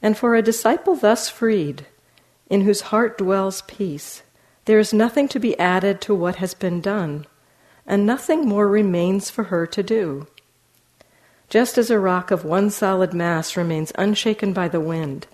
[0.00, 1.86] And for a disciple thus freed,
[2.52, 4.22] in whose heart dwells peace,
[4.66, 7.26] there is nothing to be added to what has been done,
[7.86, 10.26] and nothing more remains for her to do.
[11.48, 15.26] Just as a rock of one solid mass remains unshaken by the wind,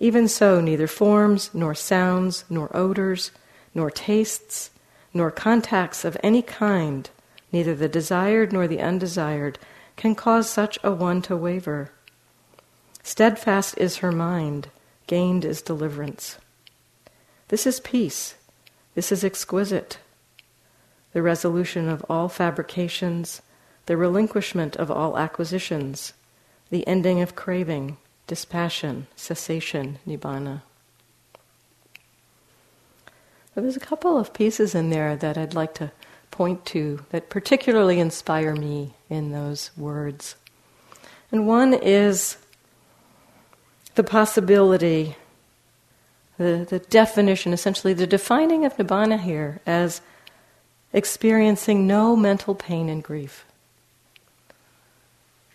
[0.00, 3.30] even so neither forms, nor sounds, nor odors,
[3.72, 4.70] nor tastes,
[5.14, 7.08] nor contacts of any kind,
[7.52, 9.60] neither the desired nor the undesired,
[9.94, 11.92] can cause such a one to waver.
[13.04, 14.70] Steadfast is her mind,
[15.06, 16.38] gained is deliverance.
[17.48, 18.34] This is peace.
[18.94, 19.98] This is exquisite.
[21.12, 23.42] The resolution of all fabrications,
[23.86, 26.12] the relinquishment of all acquisitions,
[26.70, 30.62] the ending of craving, dispassion, cessation, nibbana.
[33.54, 35.92] there's a couple of pieces in there that I'd like to
[36.32, 40.34] point to that particularly inspire me in those words.
[41.30, 42.36] And one is
[43.94, 45.16] the possibility
[46.38, 50.00] the, the definition, essentially the defining of nibbana here as
[50.92, 53.44] experiencing no mental pain and grief.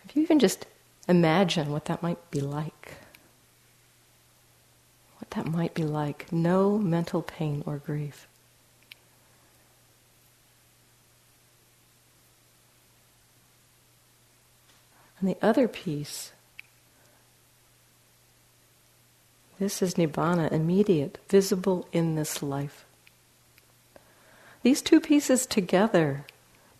[0.04, 0.66] If you even just
[1.08, 2.94] imagine what that might be like,
[5.18, 8.26] what that might be like, no mental pain or grief.
[15.20, 16.32] And the other piece
[19.60, 22.86] This is nibbana, immediate, visible in this life.
[24.62, 26.24] these two pieces together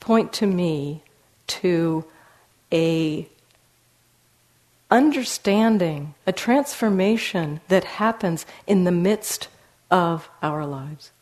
[0.00, 1.02] point to me
[1.46, 2.04] to
[2.72, 3.28] a
[4.90, 9.48] understanding, a transformation that happens in the midst
[9.90, 11.12] of our lives.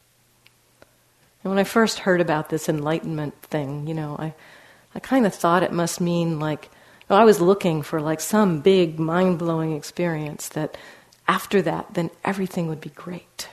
[1.43, 4.33] And when I first heard about this enlightenment thing, you know, I,
[4.95, 6.71] I kind of thought it must mean like,
[7.09, 10.77] well, I was looking for like some big mind blowing experience that
[11.29, 13.49] after that, then everything would be great.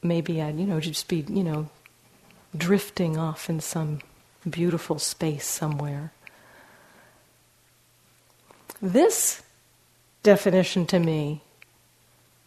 [0.00, 1.68] Maybe I'd, you know, just be, you know,
[2.56, 3.98] drifting off in some
[4.48, 6.12] beautiful space somewhere.
[8.80, 9.42] This
[10.22, 11.42] definition to me,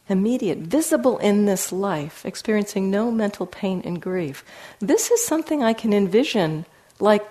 [0.08, 4.46] immediate, visible in this life, experiencing no mental pain and grief,
[4.80, 6.66] this is something I can envision
[7.00, 7.28] like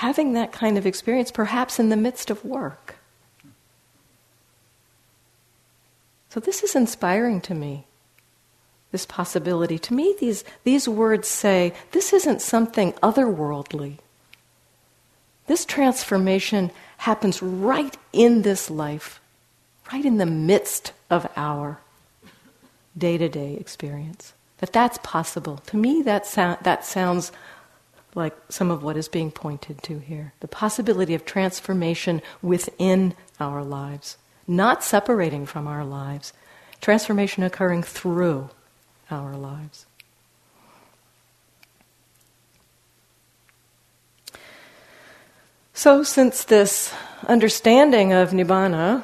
[0.00, 2.96] having that kind of experience, perhaps in the midst of work.
[6.30, 7.84] So, this is inspiring to me,
[8.92, 9.78] this possibility.
[9.78, 13.98] To me, these, these words say this isn't something otherworldly.
[15.48, 19.20] This transformation happens right in this life,
[19.92, 21.78] right in the midst of our
[22.96, 24.32] day to day experience.
[24.58, 25.58] That that's possible.
[25.66, 27.32] To me, that, so- that sounds
[28.14, 30.32] like some of what is being pointed to here.
[30.40, 36.32] The possibility of transformation within our lives, not separating from our lives,
[36.80, 38.50] transformation occurring through
[39.10, 39.86] our lives.
[45.72, 46.92] So, since this
[47.26, 49.02] understanding of nibbana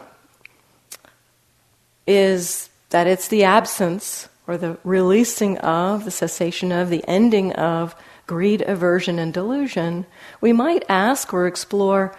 [2.06, 7.94] is that it's the absence or the releasing of, the cessation of, the ending of
[8.26, 10.06] greed, aversion, and delusion,
[10.40, 12.16] we might ask or explore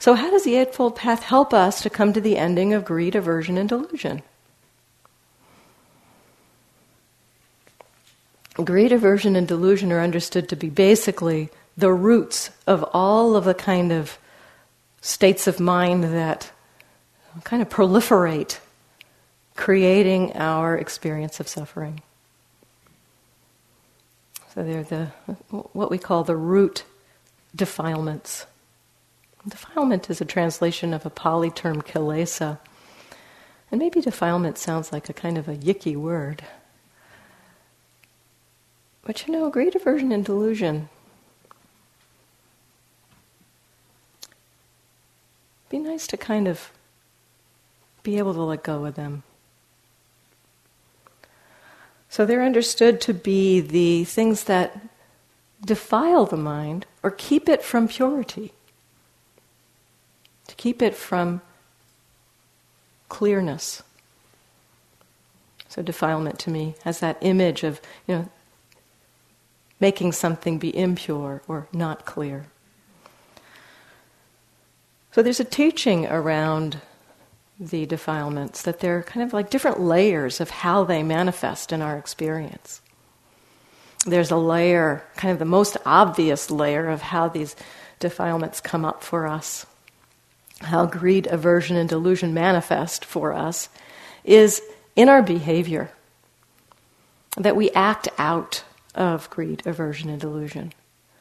[0.00, 3.14] so, how does the Eightfold Path help us to come to the ending of greed,
[3.14, 4.22] aversion, and delusion?
[8.54, 13.52] Greed, aversion, and delusion are understood to be basically the roots of all of the
[13.52, 14.16] kind of
[15.02, 16.50] states of mind that
[17.44, 18.58] kind of proliferate,
[19.54, 22.00] creating our experience of suffering.
[24.60, 25.06] So they're the
[25.72, 26.84] what we call the root
[27.56, 28.44] defilements.
[29.48, 32.58] Defilement is a translation of a Pali term kilesa.
[33.70, 36.44] And maybe defilement sounds like a kind of a yicky word.
[39.02, 40.90] But you know, greed aversion and delusion
[45.70, 46.70] be nice to kind of
[48.02, 49.22] be able to let go of them.
[52.10, 54.78] So they're understood to be the things that
[55.64, 58.52] defile the mind or keep it from purity,
[60.48, 61.40] to keep it from
[63.08, 63.84] clearness.
[65.68, 68.28] So defilement to me has that image of, you know,
[69.78, 72.46] making something be impure or not clear.
[75.12, 76.80] So there's a teaching around
[77.60, 81.98] the defilements that they're kind of like different layers of how they manifest in our
[81.98, 82.80] experience.
[84.06, 87.54] There's a layer, kind of the most obvious layer of how these
[87.98, 89.66] defilements come up for us,
[90.62, 93.68] how greed, aversion, and delusion manifest for us,
[94.24, 94.62] is
[94.96, 95.90] in our behavior.
[97.36, 100.72] That we act out of greed, aversion, and delusion.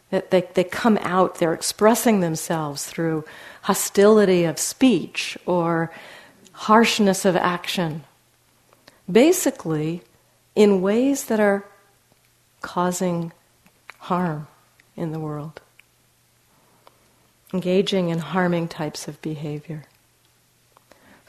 [0.09, 3.25] That they, they come out, they're expressing themselves through
[3.63, 5.91] hostility of speech or
[6.67, 8.03] harshness of action.
[9.11, 10.01] Basically,
[10.55, 11.65] in ways that are
[12.61, 13.31] causing
[13.99, 14.47] harm
[14.95, 15.61] in the world,
[17.53, 19.83] engaging in harming types of behavior.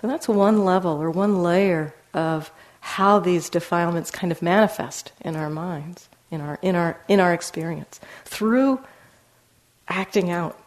[0.01, 2.51] So that's one level or one layer of
[2.81, 7.35] how these defilements kind of manifest in our minds in our, in our, in our
[7.35, 8.81] experience through
[9.89, 10.59] acting out.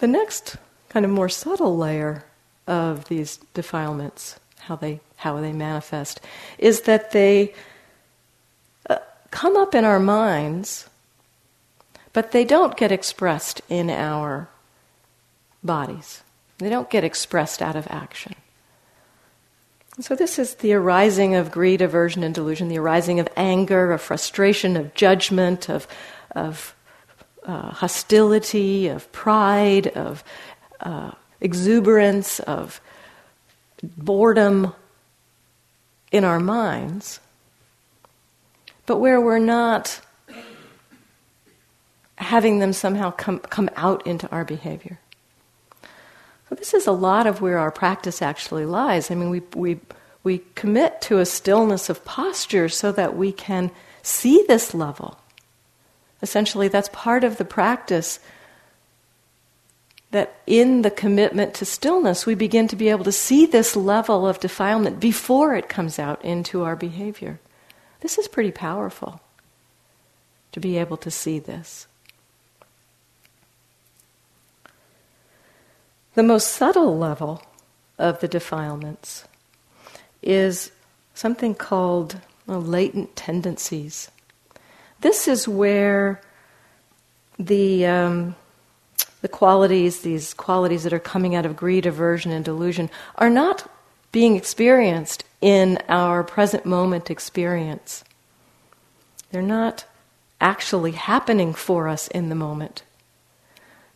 [0.00, 0.56] The next
[0.88, 2.24] kind of more subtle layer
[2.66, 6.20] of these defilements, how they, how they manifest,
[6.58, 7.54] is that they
[8.88, 8.98] uh,
[9.30, 10.88] come up in our minds,
[12.12, 14.48] but they don't get expressed in our
[15.62, 16.22] bodies.
[16.58, 18.34] They don't get expressed out of action.
[20.00, 24.00] So, this is the arising of greed, aversion, and delusion, the arising of anger, of
[24.00, 25.86] frustration, of judgment, of,
[26.32, 26.74] of
[27.44, 30.24] uh, hostility, of pride, of
[30.80, 31.12] uh,
[31.44, 32.80] exuberance, of
[33.82, 34.72] boredom
[36.10, 37.20] in our minds,
[38.86, 40.00] but where we're not
[42.16, 44.98] having them somehow come, come out into our behavior.
[46.48, 49.10] So this is a lot of where our practice actually lies.
[49.10, 49.80] I mean, we, we,
[50.22, 53.70] we commit to a stillness of posture so that we can
[54.02, 55.18] see this level.
[56.22, 58.18] Essentially, that's part of the practice
[60.14, 64.28] that in the commitment to stillness, we begin to be able to see this level
[64.28, 67.40] of defilement before it comes out into our behavior.
[67.98, 69.20] This is pretty powerful
[70.52, 71.88] to be able to see this.
[76.14, 77.42] The most subtle level
[77.98, 79.24] of the defilements
[80.22, 80.70] is
[81.12, 84.12] something called latent tendencies.
[85.00, 86.20] This is where
[87.36, 88.36] the um,
[89.24, 93.66] the qualities, these qualities that are coming out of greed, aversion, and delusion, are not
[94.12, 98.04] being experienced in our present moment experience.
[99.32, 99.86] They're not
[100.42, 102.82] actually happening for us in the moment.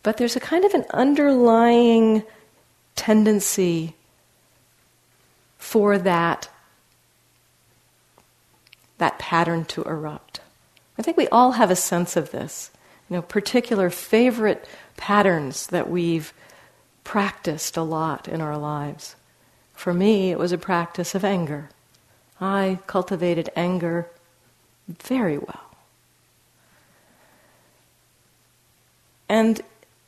[0.01, 2.23] But there's a kind of an underlying
[2.95, 3.93] tendency
[5.59, 6.49] for that,
[8.97, 10.39] that pattern to erupt.
[10.97, 12.71] I think we all have a sense of this.
[13.09, 16.33] You know, particular favorite patterns that we've
[17.03, 19.15] practiced a lot in our lives.
[19.73, 21.69] For me, it was a practice of anger.
[22.39, 24.07] I cultivated anger
[24.87, 25.75] very well.
[29.27, 29.61] And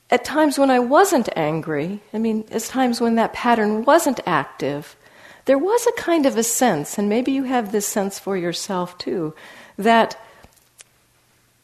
[0.10, 4.96] at times when I wasn't angry, I mean, at times when that pattern wasn't active,
[5.46, 8.98] there was a kind of a sense, and maybe you have this sense for yourself
[8.98, 9.34] too,
[9.78, 10.20] that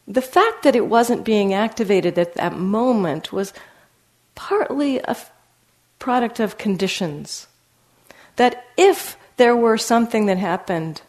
[0.07, 3.53] the fact that it wasn't being activated at that moment was
[4.35, 5.31] partly a f-
[5.99, 7.47] product of conditions.
[8.37, 11.01] That if there were something that happened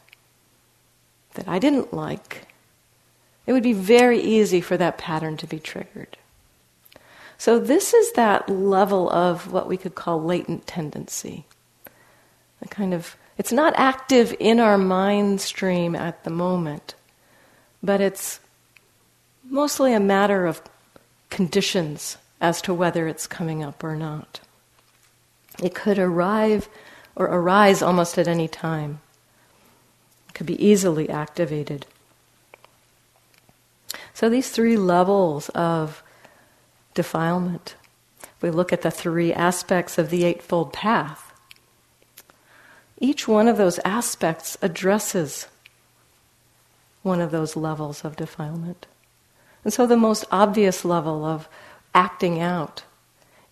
[1.35, 2.49] that I didn't like,
[3.47, 6.17] it would be very easy for that pattern to be triggered.
[7.41, 11.47] So, this is that level of what we could call latent tendency.
[12.61, 16.97] A kind of, it's not active in our mind stream at the moment,
[17.81, 18.41] but it's
[19.51, 20.63] mostly a matter of
[21.31, 24.41] conditions as to whether it's coming up or not.
[25.63, 26.69] It could arrive
[27.17, 29.01] or arise almost at any time.
[30.29, 31.87] It could be easily activated.
[34.15, 36.03] So these three levels of
[36.95, 37.75] defilement,
[38.23, 41.33] if we look at the three aspects of the Eightfold Path.
[43.01, 45.47] Each one of those aspects addresses
[47.03, 48.87] one of those levels of defilement.
[49.65, 51.49] And so the most obvious level of
[51.95, 52.85] acting out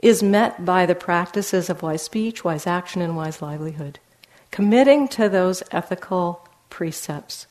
[0.01, 3.99] is met by the practices of wise speech, wise action, and wise livelihood.
[4.51, 7.47] Committing to those ethical precepts,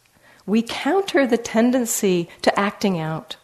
[0.45, 3.35] we counter the tendency to acting out.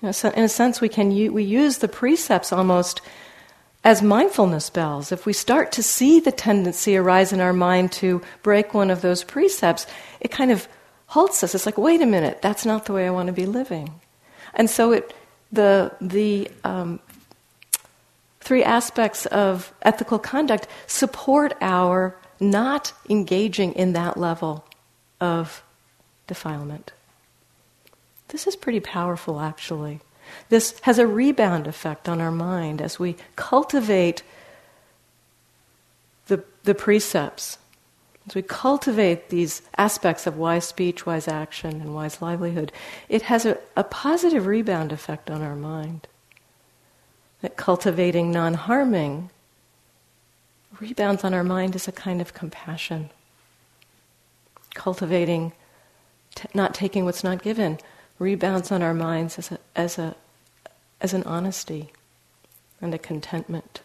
[0.00, 3.00] You know, so in a sense, we can u- we use the precepts almost
[3.82, 5.10] as mindfulness bells.
[5.10, 9.00] If we start to see the tendency arise in our mind to break one of
[9.00, 9.86] those precepts,
[10.20, 10.68] it kind of
[11.10, 11.54] halts us.
[11.56, 14.00] It's like, wait a minute, that's not the way I want to be living.
[14.54, 15.12] And so it,
[15.50, 17.00] the, the um,
[18.38, 24.64] three aspects of ethical conduct support our not engaging in that level
[25.20, 25.64] of
[26.28, 26.92] defilement.
[28.28, 29.98] This is pretty powerful, actually.
[30.48, 34.22] This has a rebound effect on our mind as we cultivate
[36.28, 37.58] the, the precepts
[38.30, 42.70] as we cultivate these aspects of wise speech, wise action, and wise livelihood,
[43.08, 46.06] it has a, a positive rebound effect on our mind.
[47.42, 49.30] That cultivating non harming
[50.78, 53.10] rebounds on our mind as a kind of compassion.
[54.74, 55.52] Cultivating
[56.36, 57.80] t- not taking what's not given
[58.20, 60.14] rebounds on our minds as, a, as, a,
[61.00, 61.90] as an honesty
[62.80, 63.80] and a contentment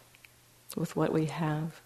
[0.76, 1.82] with what we have.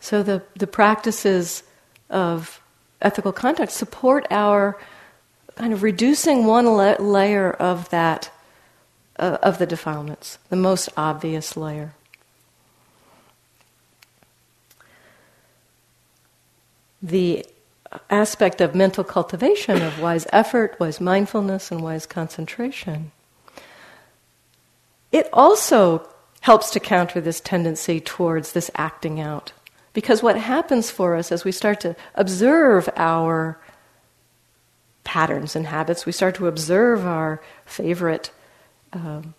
[0.00, 1.62] So the, the practices
[2.10, 2.60] of
[3.00, 4.78] ethical conduct support our
[5.56, 8.30] kind of reducing one la- layer of that,
[9.18, 11.94] uh, of the defilements, the most obvious layer.
[17.02, 17.46] The
[18.10, 23.12] aspect of mental cultivation of wise effort, wise mindfulness, and wise concentration.
[25.12, 26.08] It also
[26.40, 29.52] helps to counter this tendency towards this acting out.
[29.96, 33.58] Because what happens for us as we start to observe our
[35.04, 38.30] patterns and habits, we start to observe our favorite
[38.92, 39.32] um,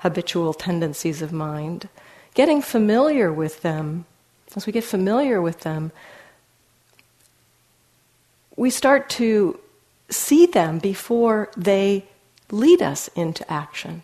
[0.00, 1.88] habitual tendencies of mind,
[2.34, 4.04] getting familiar with them,
[4.54, 5.92] as we get familiar with them,
[8.54, 9.58] we start to
[10.10, 12.04] see them before they
[12.50, 14.02] lead us into action.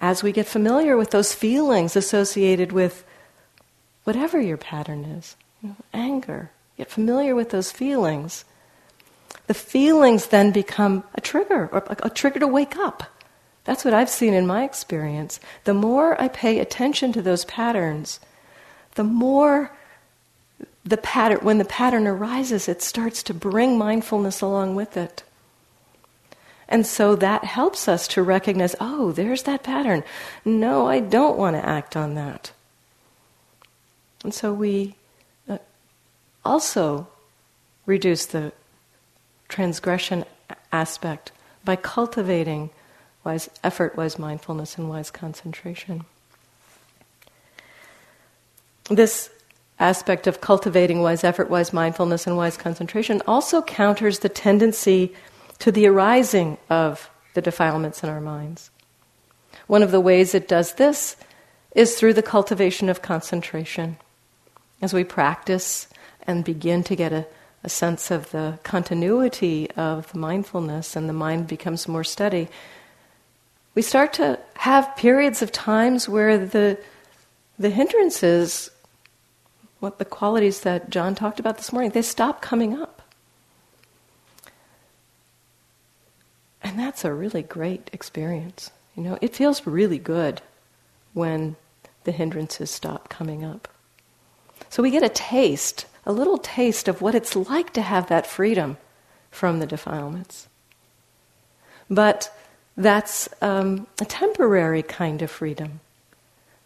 [0.00, 3.04] as we get familiar with those feelings associated with
[4.04, 8.44] whatever your pattern is, you know, anger, get familiar with those feelings,
[9.46, 13.02] the feelings then become a trigger, or a, trigger to wake up.
[13.64, 15.40] That's what I've seen in my experience.
[15.64, 18.20] The more I pay attention to those patterns,
[18.94, 19.76] the more
[20.84, 25.22] the pattern, when the pattern arises, it starts to bring mindfulness along with it.
[26.68, 30.04] And so that helps us to recognize oh, there's that pattern.
[30.44, 32.52] No, I don't want to act on that.
[34.24, 34.94] And so we
[35.48, 35.58] uh,
[36.44, 37.08] also
[37.86, 38.52] reduce the
[39.48, 40.24] transgression
[40.72, 41.32] aspect
[41.64, 42.70] by cultivating
[43.24, 46.04] wise effort, wise mindfulness, and wise concentration.
[48.88, 49.30] This
[49.78, 55.14] aspect of cultivating wise effort, wise mindfulness, and wise concentration also counters the tendency
[55.58, 58.70] to the arising of the defilements in our minds.
[59.66, 61.16] One of the ways it does this
[61.74, 63.96] is through the cultivation of concentration.
[64.82, 65.86] As we practice
[66.26, 67.26] and begin to get a,
[67.62, 72.48] a sense of the continuity of mindfulness and the mind becomes more steady,
[73.74, 76.78] we start to have periods of times where the,
[77.58, 78.70] the hindrances,
[79.78, 83.02] what the qualities that John talked about this morning, they stop coming up.
[86.62, 88.70] And that's a really great experience.
[88.96, 90.42] You know, it feels really good
[91.14, 91.56] when
[92.04, 93.68] the hindrances stop coming up.
[94.70, 98.26] So we get a taste, a little taste of what it's like to have that
[98.26, 98.78] freedom
[99.30, 100.48] from the defilements.
[101.90, 102.32] But
[102.76, 105.80] that's um, a temporary kind of freedom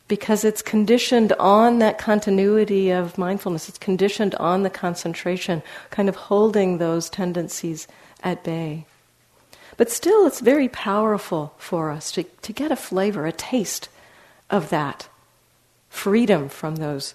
[0.06, 3.70] because it's conditioned on that continuity of mindfulness.
[3.70, 7.88] It's conditioned on the concentration, kind of holding those tendencies
[8.22, 8.84] at bay.
[9.78, 13.88] But still, it's very powerful for us to, to get a flavor, a taste
[14.50, 15.08] of that
[15.88, 17.14] freedom from those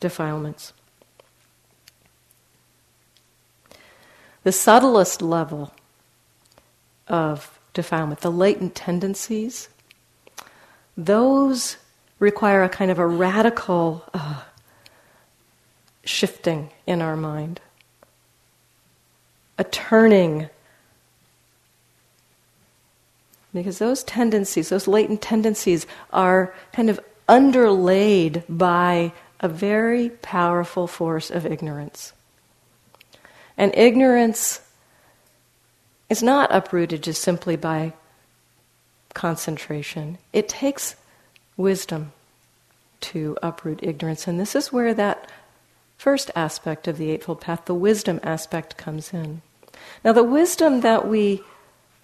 [0.00, 0.72] defilements.
[4.44, 5.72] The subtlest level
[7.06, 9.68] of defilement, the latent tendencies,
[10.96, 11.76] those
[12.18, 14.42] require a kind of a radical uh,
[16.04, 17.60] shifting in our mind,
[19.58, 20.48] a turning
[23.54, 31.30] because those tendencies, those latent tendencies, are kind of underlaid by a very powerful force
[31.30, 32.12] of ignorance.
[33.56, 34.60] And ignorance
[36.08, 37.92] is not uprooted just simply by
[39.14, 40.94] concentration, it takes
[41.56, 42.12] wisdom
[43.00, 44.26] to uproot ignorance.
[44.26, 45.30] And this is where that
[45.96, 49.42] first aspect of the Eightfold Path, the wisdom aspect, comes in.
[50.04, 51.42] Now, the wisdom that we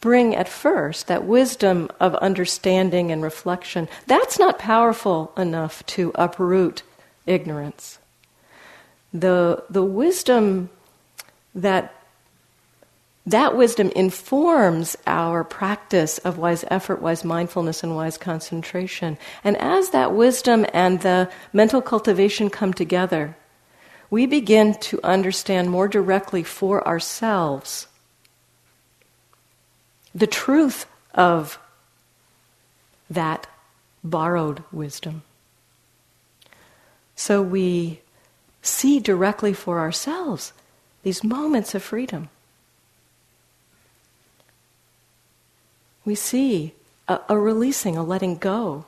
[0.01, 6.83] bring at first, that wisdom of understanding and reflection, that's not powerful enough to uproot
[7.27, 7.99] ignorance.
[9.13, 10.71] The, the wisdom
[11.55, 11.95] that
[13.27, 19.17] that wisdom informs our practice of wise effort, wise mindfulness, and wise concentration.
[19.43, 23.35] And as that wisdom and the mental cultivation come together,
[24.11, 27.87] we begin to understand more directly for ourselves
[30.15, 31.59] the truth of
[33.11, 33.47] that
[34.05, 35.23] borrowed wisdom.
[37.17, 38.01] So we
[38.63, 40.53] see directly for ourselves
[41.03, 42.31] these moments of freedom.
[46.05, 46.75] We see
[47.09, 48.87] a, a, releasing, a letting go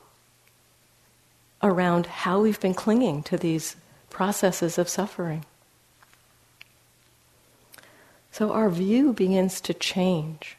[1.63, 3.77] around how we've been clinging to these
[4.11, 5.45] processes of suffering.
[8.33, 10.57] So our view begins to change.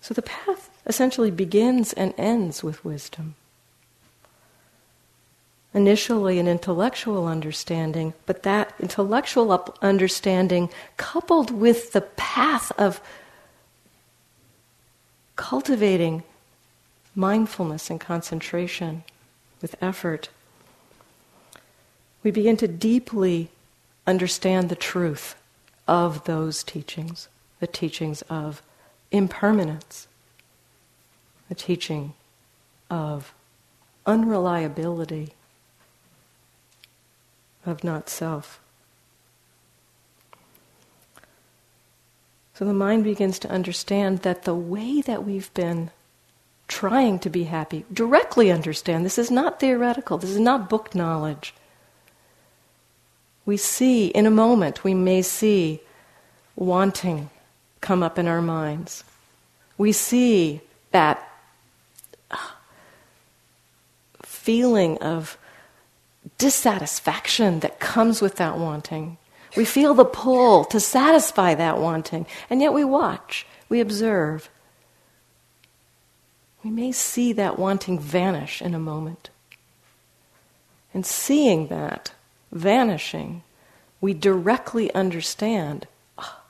[0.00, 3.34] So the path essentially begins and ends with wisdom.
[5.76, 9.52] Initially, an intellectual understanding, but that intellectual
[9.82, 12.98] understanding coupled with the path of
[15.36, 16.22] cultivating
[17.14, 19.04] mindfulness and concentration
[19.60, 20.30] with effort,
[22.22, 23.50] we begin to deeply
[24.06, 25.34] understand the truth
[25.86, 27.28] of those teachings,
[27.60, 28.62] the teachings of
[29.12, 30.08] impermanence,
[31.50, 32.14] the teaching
[32.88, 33.34] of
[34.06, 35.34] unreliability,
[37.66, 38.60] of not self.
[42.54, 45.90] So the mind begins to understand that the way that we've been
[46.68, 51.54] trying to be happy, directly understand, this is not theoretical, this is not book knowledge.
[53.44, 55.80] We see, in a moment, we may see
[56.56, 57.30] wanting
[57.80, 59.04] come up in our minds.
[59.78, 61.30] We see that
[62.30, 62.56] ah,
[64.22, 65.36] feeling of
[66.38, 69.18] dissatisfaction that comes with that wanting.
[69.56, 74.50] We feel the pull to satisfy that wanting, and yet we watch, we observe.
[76.62, 79.30] We may see that wanting vanish in a moment.
[80.92, 82.12] And seeing that
[82.52, 83.42] vanishing,
[84.00, 85.86] we directly understand.
[86.18, 86.40] Oh,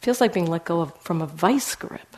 [0.00, 2.16] feels like being let go of, from a vice grip.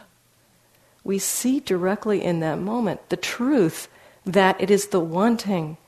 [1.02, 3.88] We see directly in that moment the truth
[4.26, 5.78] that it is the wanting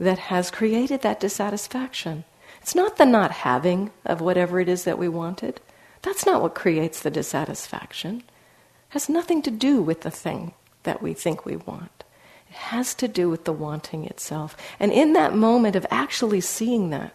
[0.00, 2.24] that has created that dissatisfaction.
[2.62, 5.60] It's not the not having of whatever it is that we wanted.
[6.02, 8.16] That's not what creates the dissatisfaction.
[8.18, 8.24] It
[8.90, 12.04] has nothing to do with the thing that we think we want.
[12.48, 14.56] It has to do with the wanting itself.
[14.80, 17.14] And in that moment of actually seeing that,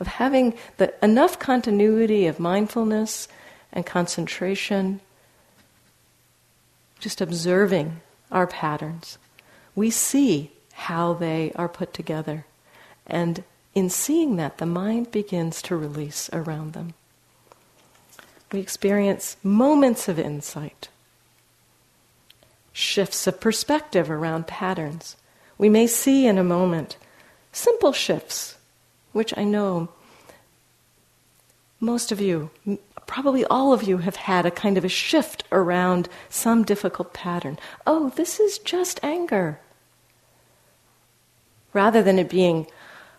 [0.00, 3.28] of having the, enough continuity of mindfulness
[3.72, 5.00] and concentration,
[6.98, 8.00] just observing
[8.32, 9.18] our patterns,
[9.76, 12.44] we see how they are put together.
[13.06, 13.44] And
[13.74, 16.94] in seeing that, the mind begins to release around them.
[18.52, 20.88] We experience moments of insight,
[22.72, 25.16] shifts of perspective around patterns.
[25.58, 26.96] We may see in a moment
[27.52, 28.56] simple shifts,
[29.12, 29.88] which I know
[31.80, 32.50] most of you,
[33.06, 37.58] probably all of you, have had a kind of a shift around some difficult pattern.
[37.86, 39.60] Oh, this is just anger.
[41.74, 42.66] Rather than it being,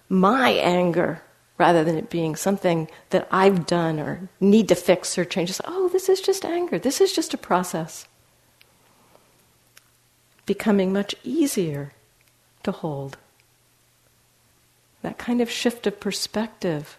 [0.10, 1.22] my anger
[1.58, 5.50] rather than it being something that I've done or need to fix or change.
[5.50, 6.78] It's, oh, this is just anger.
[6.78, 8.08] This is just a process.
[10.46, 11.94] Becoming much easier
[12.64, 13.18] to hold.
[15.02, 16.98] That kind of shift of perspective,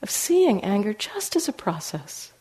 [0.00, 2.31] of seeing anger just as a process.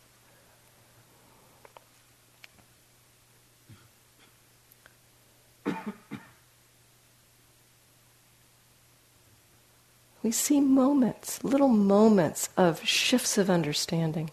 [10.23, 14.29] We see moments, little moments of shifts of understanding.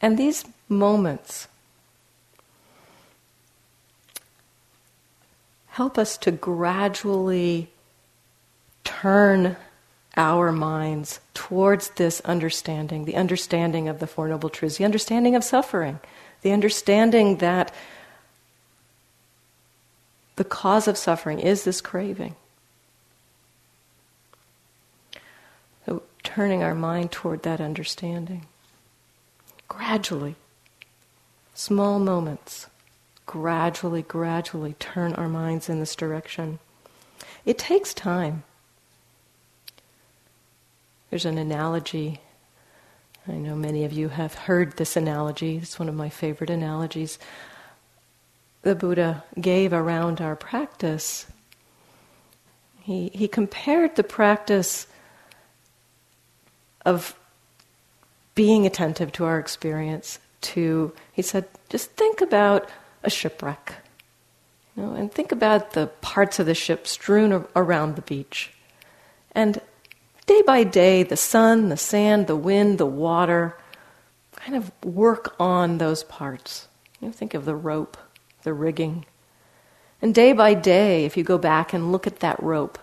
[0.00, 1.48] And these moments
[5.68, 7.70] help us to gradually
[8.82, 9.56] turn
[10.16, 15.44] our minds towards this understanding the understanding of the Four Noble Truths, the understanding of
[15.44, 16.00] suffering,
[16.42, 17.72] the understanding that
[20.34, 22.34] the cause of suffering is this craving.
[26.28, 28.44] Turning our mind toward that understanding.
[29.66, 30.36] Gradually,
[31.54, 32.66] small moments,
[33.24, 36.58] gradually, gradually turn our minds in this direction.
[37.46, 38.42] It takes time.
[41.08, 42.20] There's an analogy.
[43.26, 45.56] I know many of you have heard this analogy.
[45.56, 47.18] It's one of my favorite analogies
[48.62, 51.26] the Buddha gave around our practice.
[52.80, 54.86] He, he compared the practice
[56.84, 57.14] of
[58.34, 62.68] being attentive to our experience to he said just think about
[63.02, 63.74] a shipwreck
[64.78, 68.52] you know, and think about the parts of the ship strewn around the beach.
[69.32, 69.60] And
[70.26, 73.56] day by day the sun the sand the wind the water
[74.36, 76.68] kind of work on those parts.
[77.00, 77.96] You know, think of the rope
[78.44, 79.04] the rigging.
[80.00, 82.78] And day by day if you go back and look at that rope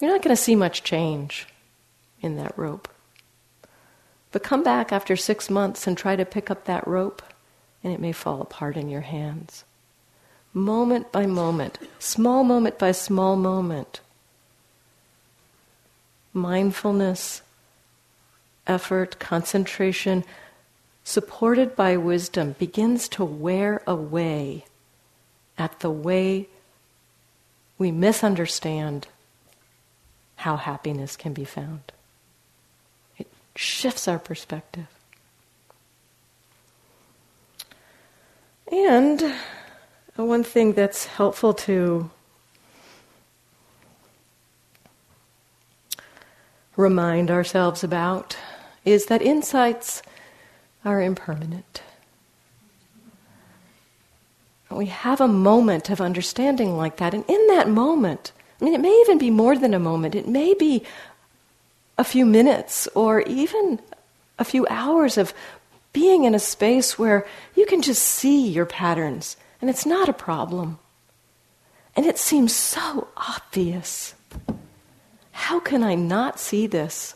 [0.00, 1.46] you're not going to see much change
[2.22, 2.88] in that rope.
[4.30, 7.22] But come back after six months and try to pick up that rope,
[7.84, 9.64] and it may fall apart in your hands.
[10.54, 14.00] Moment by moment, small moment by small moment,
[16.32, 17.42] mindfulness,
[18.66, 20.24] effort, concentration,
[21.04, 24.64] supported by wisdom, begins to wear away
[25.58, 26.48] at the way
[27.76, 29.08] we misunderstand
[30.36, 31.92] how happiness can be found
[33.54, 34.86] shifts our perspective.
[38.70, 39.22] And
[40.18, 42.10] uh, one thing that's helpful to
[46.76, 48.36] remind ourselves about
[48.84, 50.02] is that insights
[50.84, 51.82] are impermanent.
[54.70, 58.80] We have a moment of understanding like that, and in that moment, I mean, it
[58.80, 60.82] may even be more than a moment, it may be
[62.02, 63.78] a few minutes or even
[64.36, 65.32] a few hours of
[65.92, 67.24] being in a space where
[67.54, 70.80] you can just see your patterns and it's not a problem.
[71.94, 74.14] And it seems so obvious.
[75.30, 77.14] How can I not see this?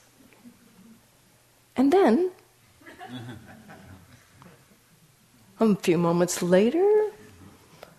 [1.75, 2.31] And then,
[5.59, 7.11] a few moments later,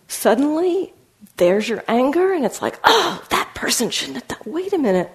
[0.06, 0.94] suddenly
[1.36, 4.52] there's your anger, and it's like, oh, that person shouldn't have done.
[4.52, 5.14] Wait a minute.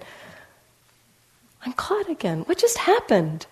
[1.64, 2.40] I'm caught again.
[2.40, 3.46] What just happened?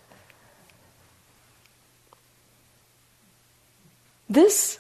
[4.29, 4.79] This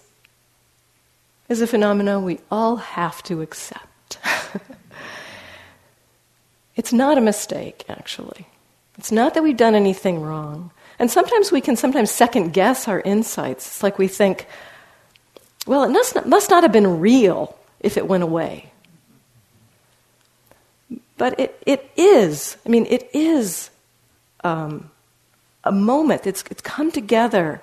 [1.49, 4.18] is a phenomenon we all have to accept.
[6.76, 8.47] it's not a mistake, actually.
[8.99, 10.70] It's not that we've done anything wrong.
[10.99, 13.66] And sometimes we can sometimes second guess our insights.
[13.66, 14.47] It's like we think,
[15.66, 18.72] well, it must not, must not have been real if it went away.
[21.23, 23.70] But it, it is, I mean, it is
[24.43, 24.91] um,
[25.62, 27.62] a moment, it's, it's come together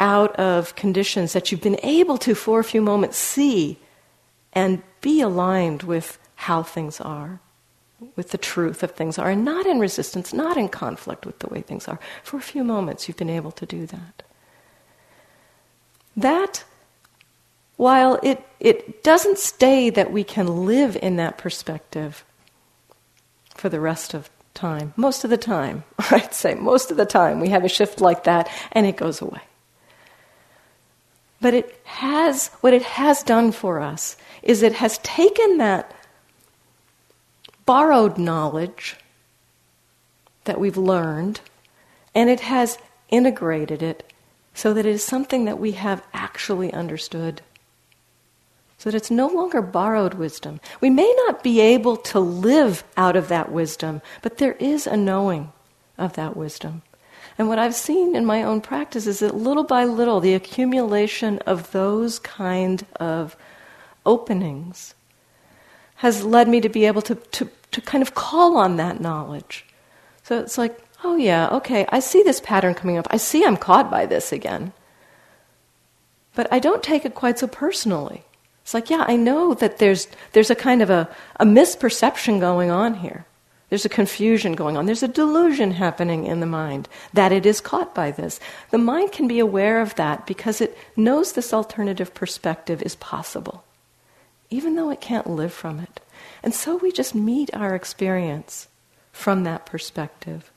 [0.00, 3.78] out of conditions that you've been able to, for a few moments, see
[4.52, 7.38] and be aligned with how things are,
[8.16, 11.46] with the truth of things are, and not in resistance, not in conflict with the
[11.46, 12.00] way things are.
[12.24, 14.24] For a few moments, you've been able to do that.
[16.16, 16.64] That,
[17.76, 22.24] while it, it doesn't stay that we can live in that perspective
[23.62, 27.38] for the rest of time, most of the time, I'd say most of the time,
[27.38, 29.40] we have a shift like that and it goes away.
[31.40, 35.94] But it has, what it has done for us is it has taken that
[37.64, 38.96] borrowed knowledge
[40.42, 41.40] that we've learned
[42.16, 42.78] and it has
[43.10, 44.12] integrated it
[44.54, 47.42] so that it is something that we have actually understood.
[48.82, 50.58] So that it's no longer borrowed wisdom.
[50.80, 54.96] We may not be able to live out of that wisdom, but there is a
[54.96, 55.52] knowing
[55.96, 56.82] of that wisdom.
[57.38, 61.38] And what I've seen in my own practice is that little by little, the accumulation
[61.46, 63.36] of those kind of
[64.04, 64.96] openings
[65.98, 69.64] has led me to be able to, to, to kind of call on that knowledge.
[70.24, 73.06] So it's like, oh yeah, okay, I see this pattern coming up.
[73.12, 74.72] I see I'm caught by this again.
[76.34, 78.24] But I don't take it quite so personally.
[78.62, 82.70] It's like, yeah, I know that there's, there's a kind of a, a misperception going
[82.70, 83.24] on here.
[83.68, 84.84] There's a confusion going on.
[84.84, 88.38] There's a delusion happening in the mind that it is caught by this.
[88.70, 93.64] The mind can be aware of that because it knows this alternative perspective is possible,
[94.50, 96.00] even though it can't live from it.
[96.42, 98.68] And so we just meet our experience
[99.10, 100.50] from that perspective.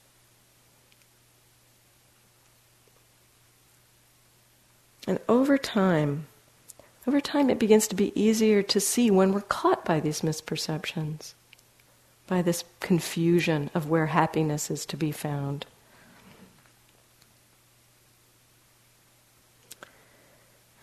[5.07, 6.27] And over time,
[7.07, 11.33] over time, it begins to be easier to see when we're caught by these misperceptions
[12.27, 15.65] by this confusion of where happiness is to be found.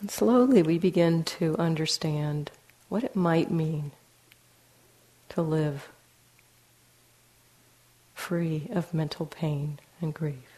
[0.00, 2.50] And slowly we begin to understand
[2.88, 3.92] what it might mean
[5.30, 5.88] to live
[8.14, 10.51] free of mental pain and grief.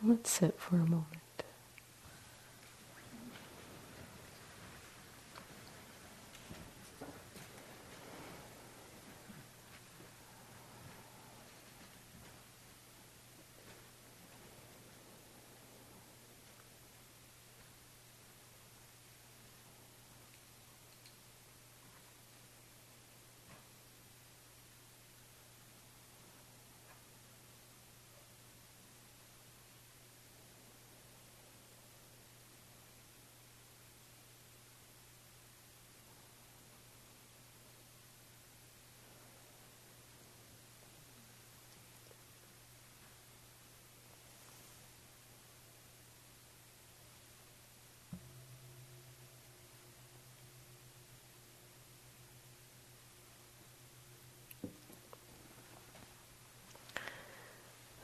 [0.00, 1.27] So let's sit for a moment.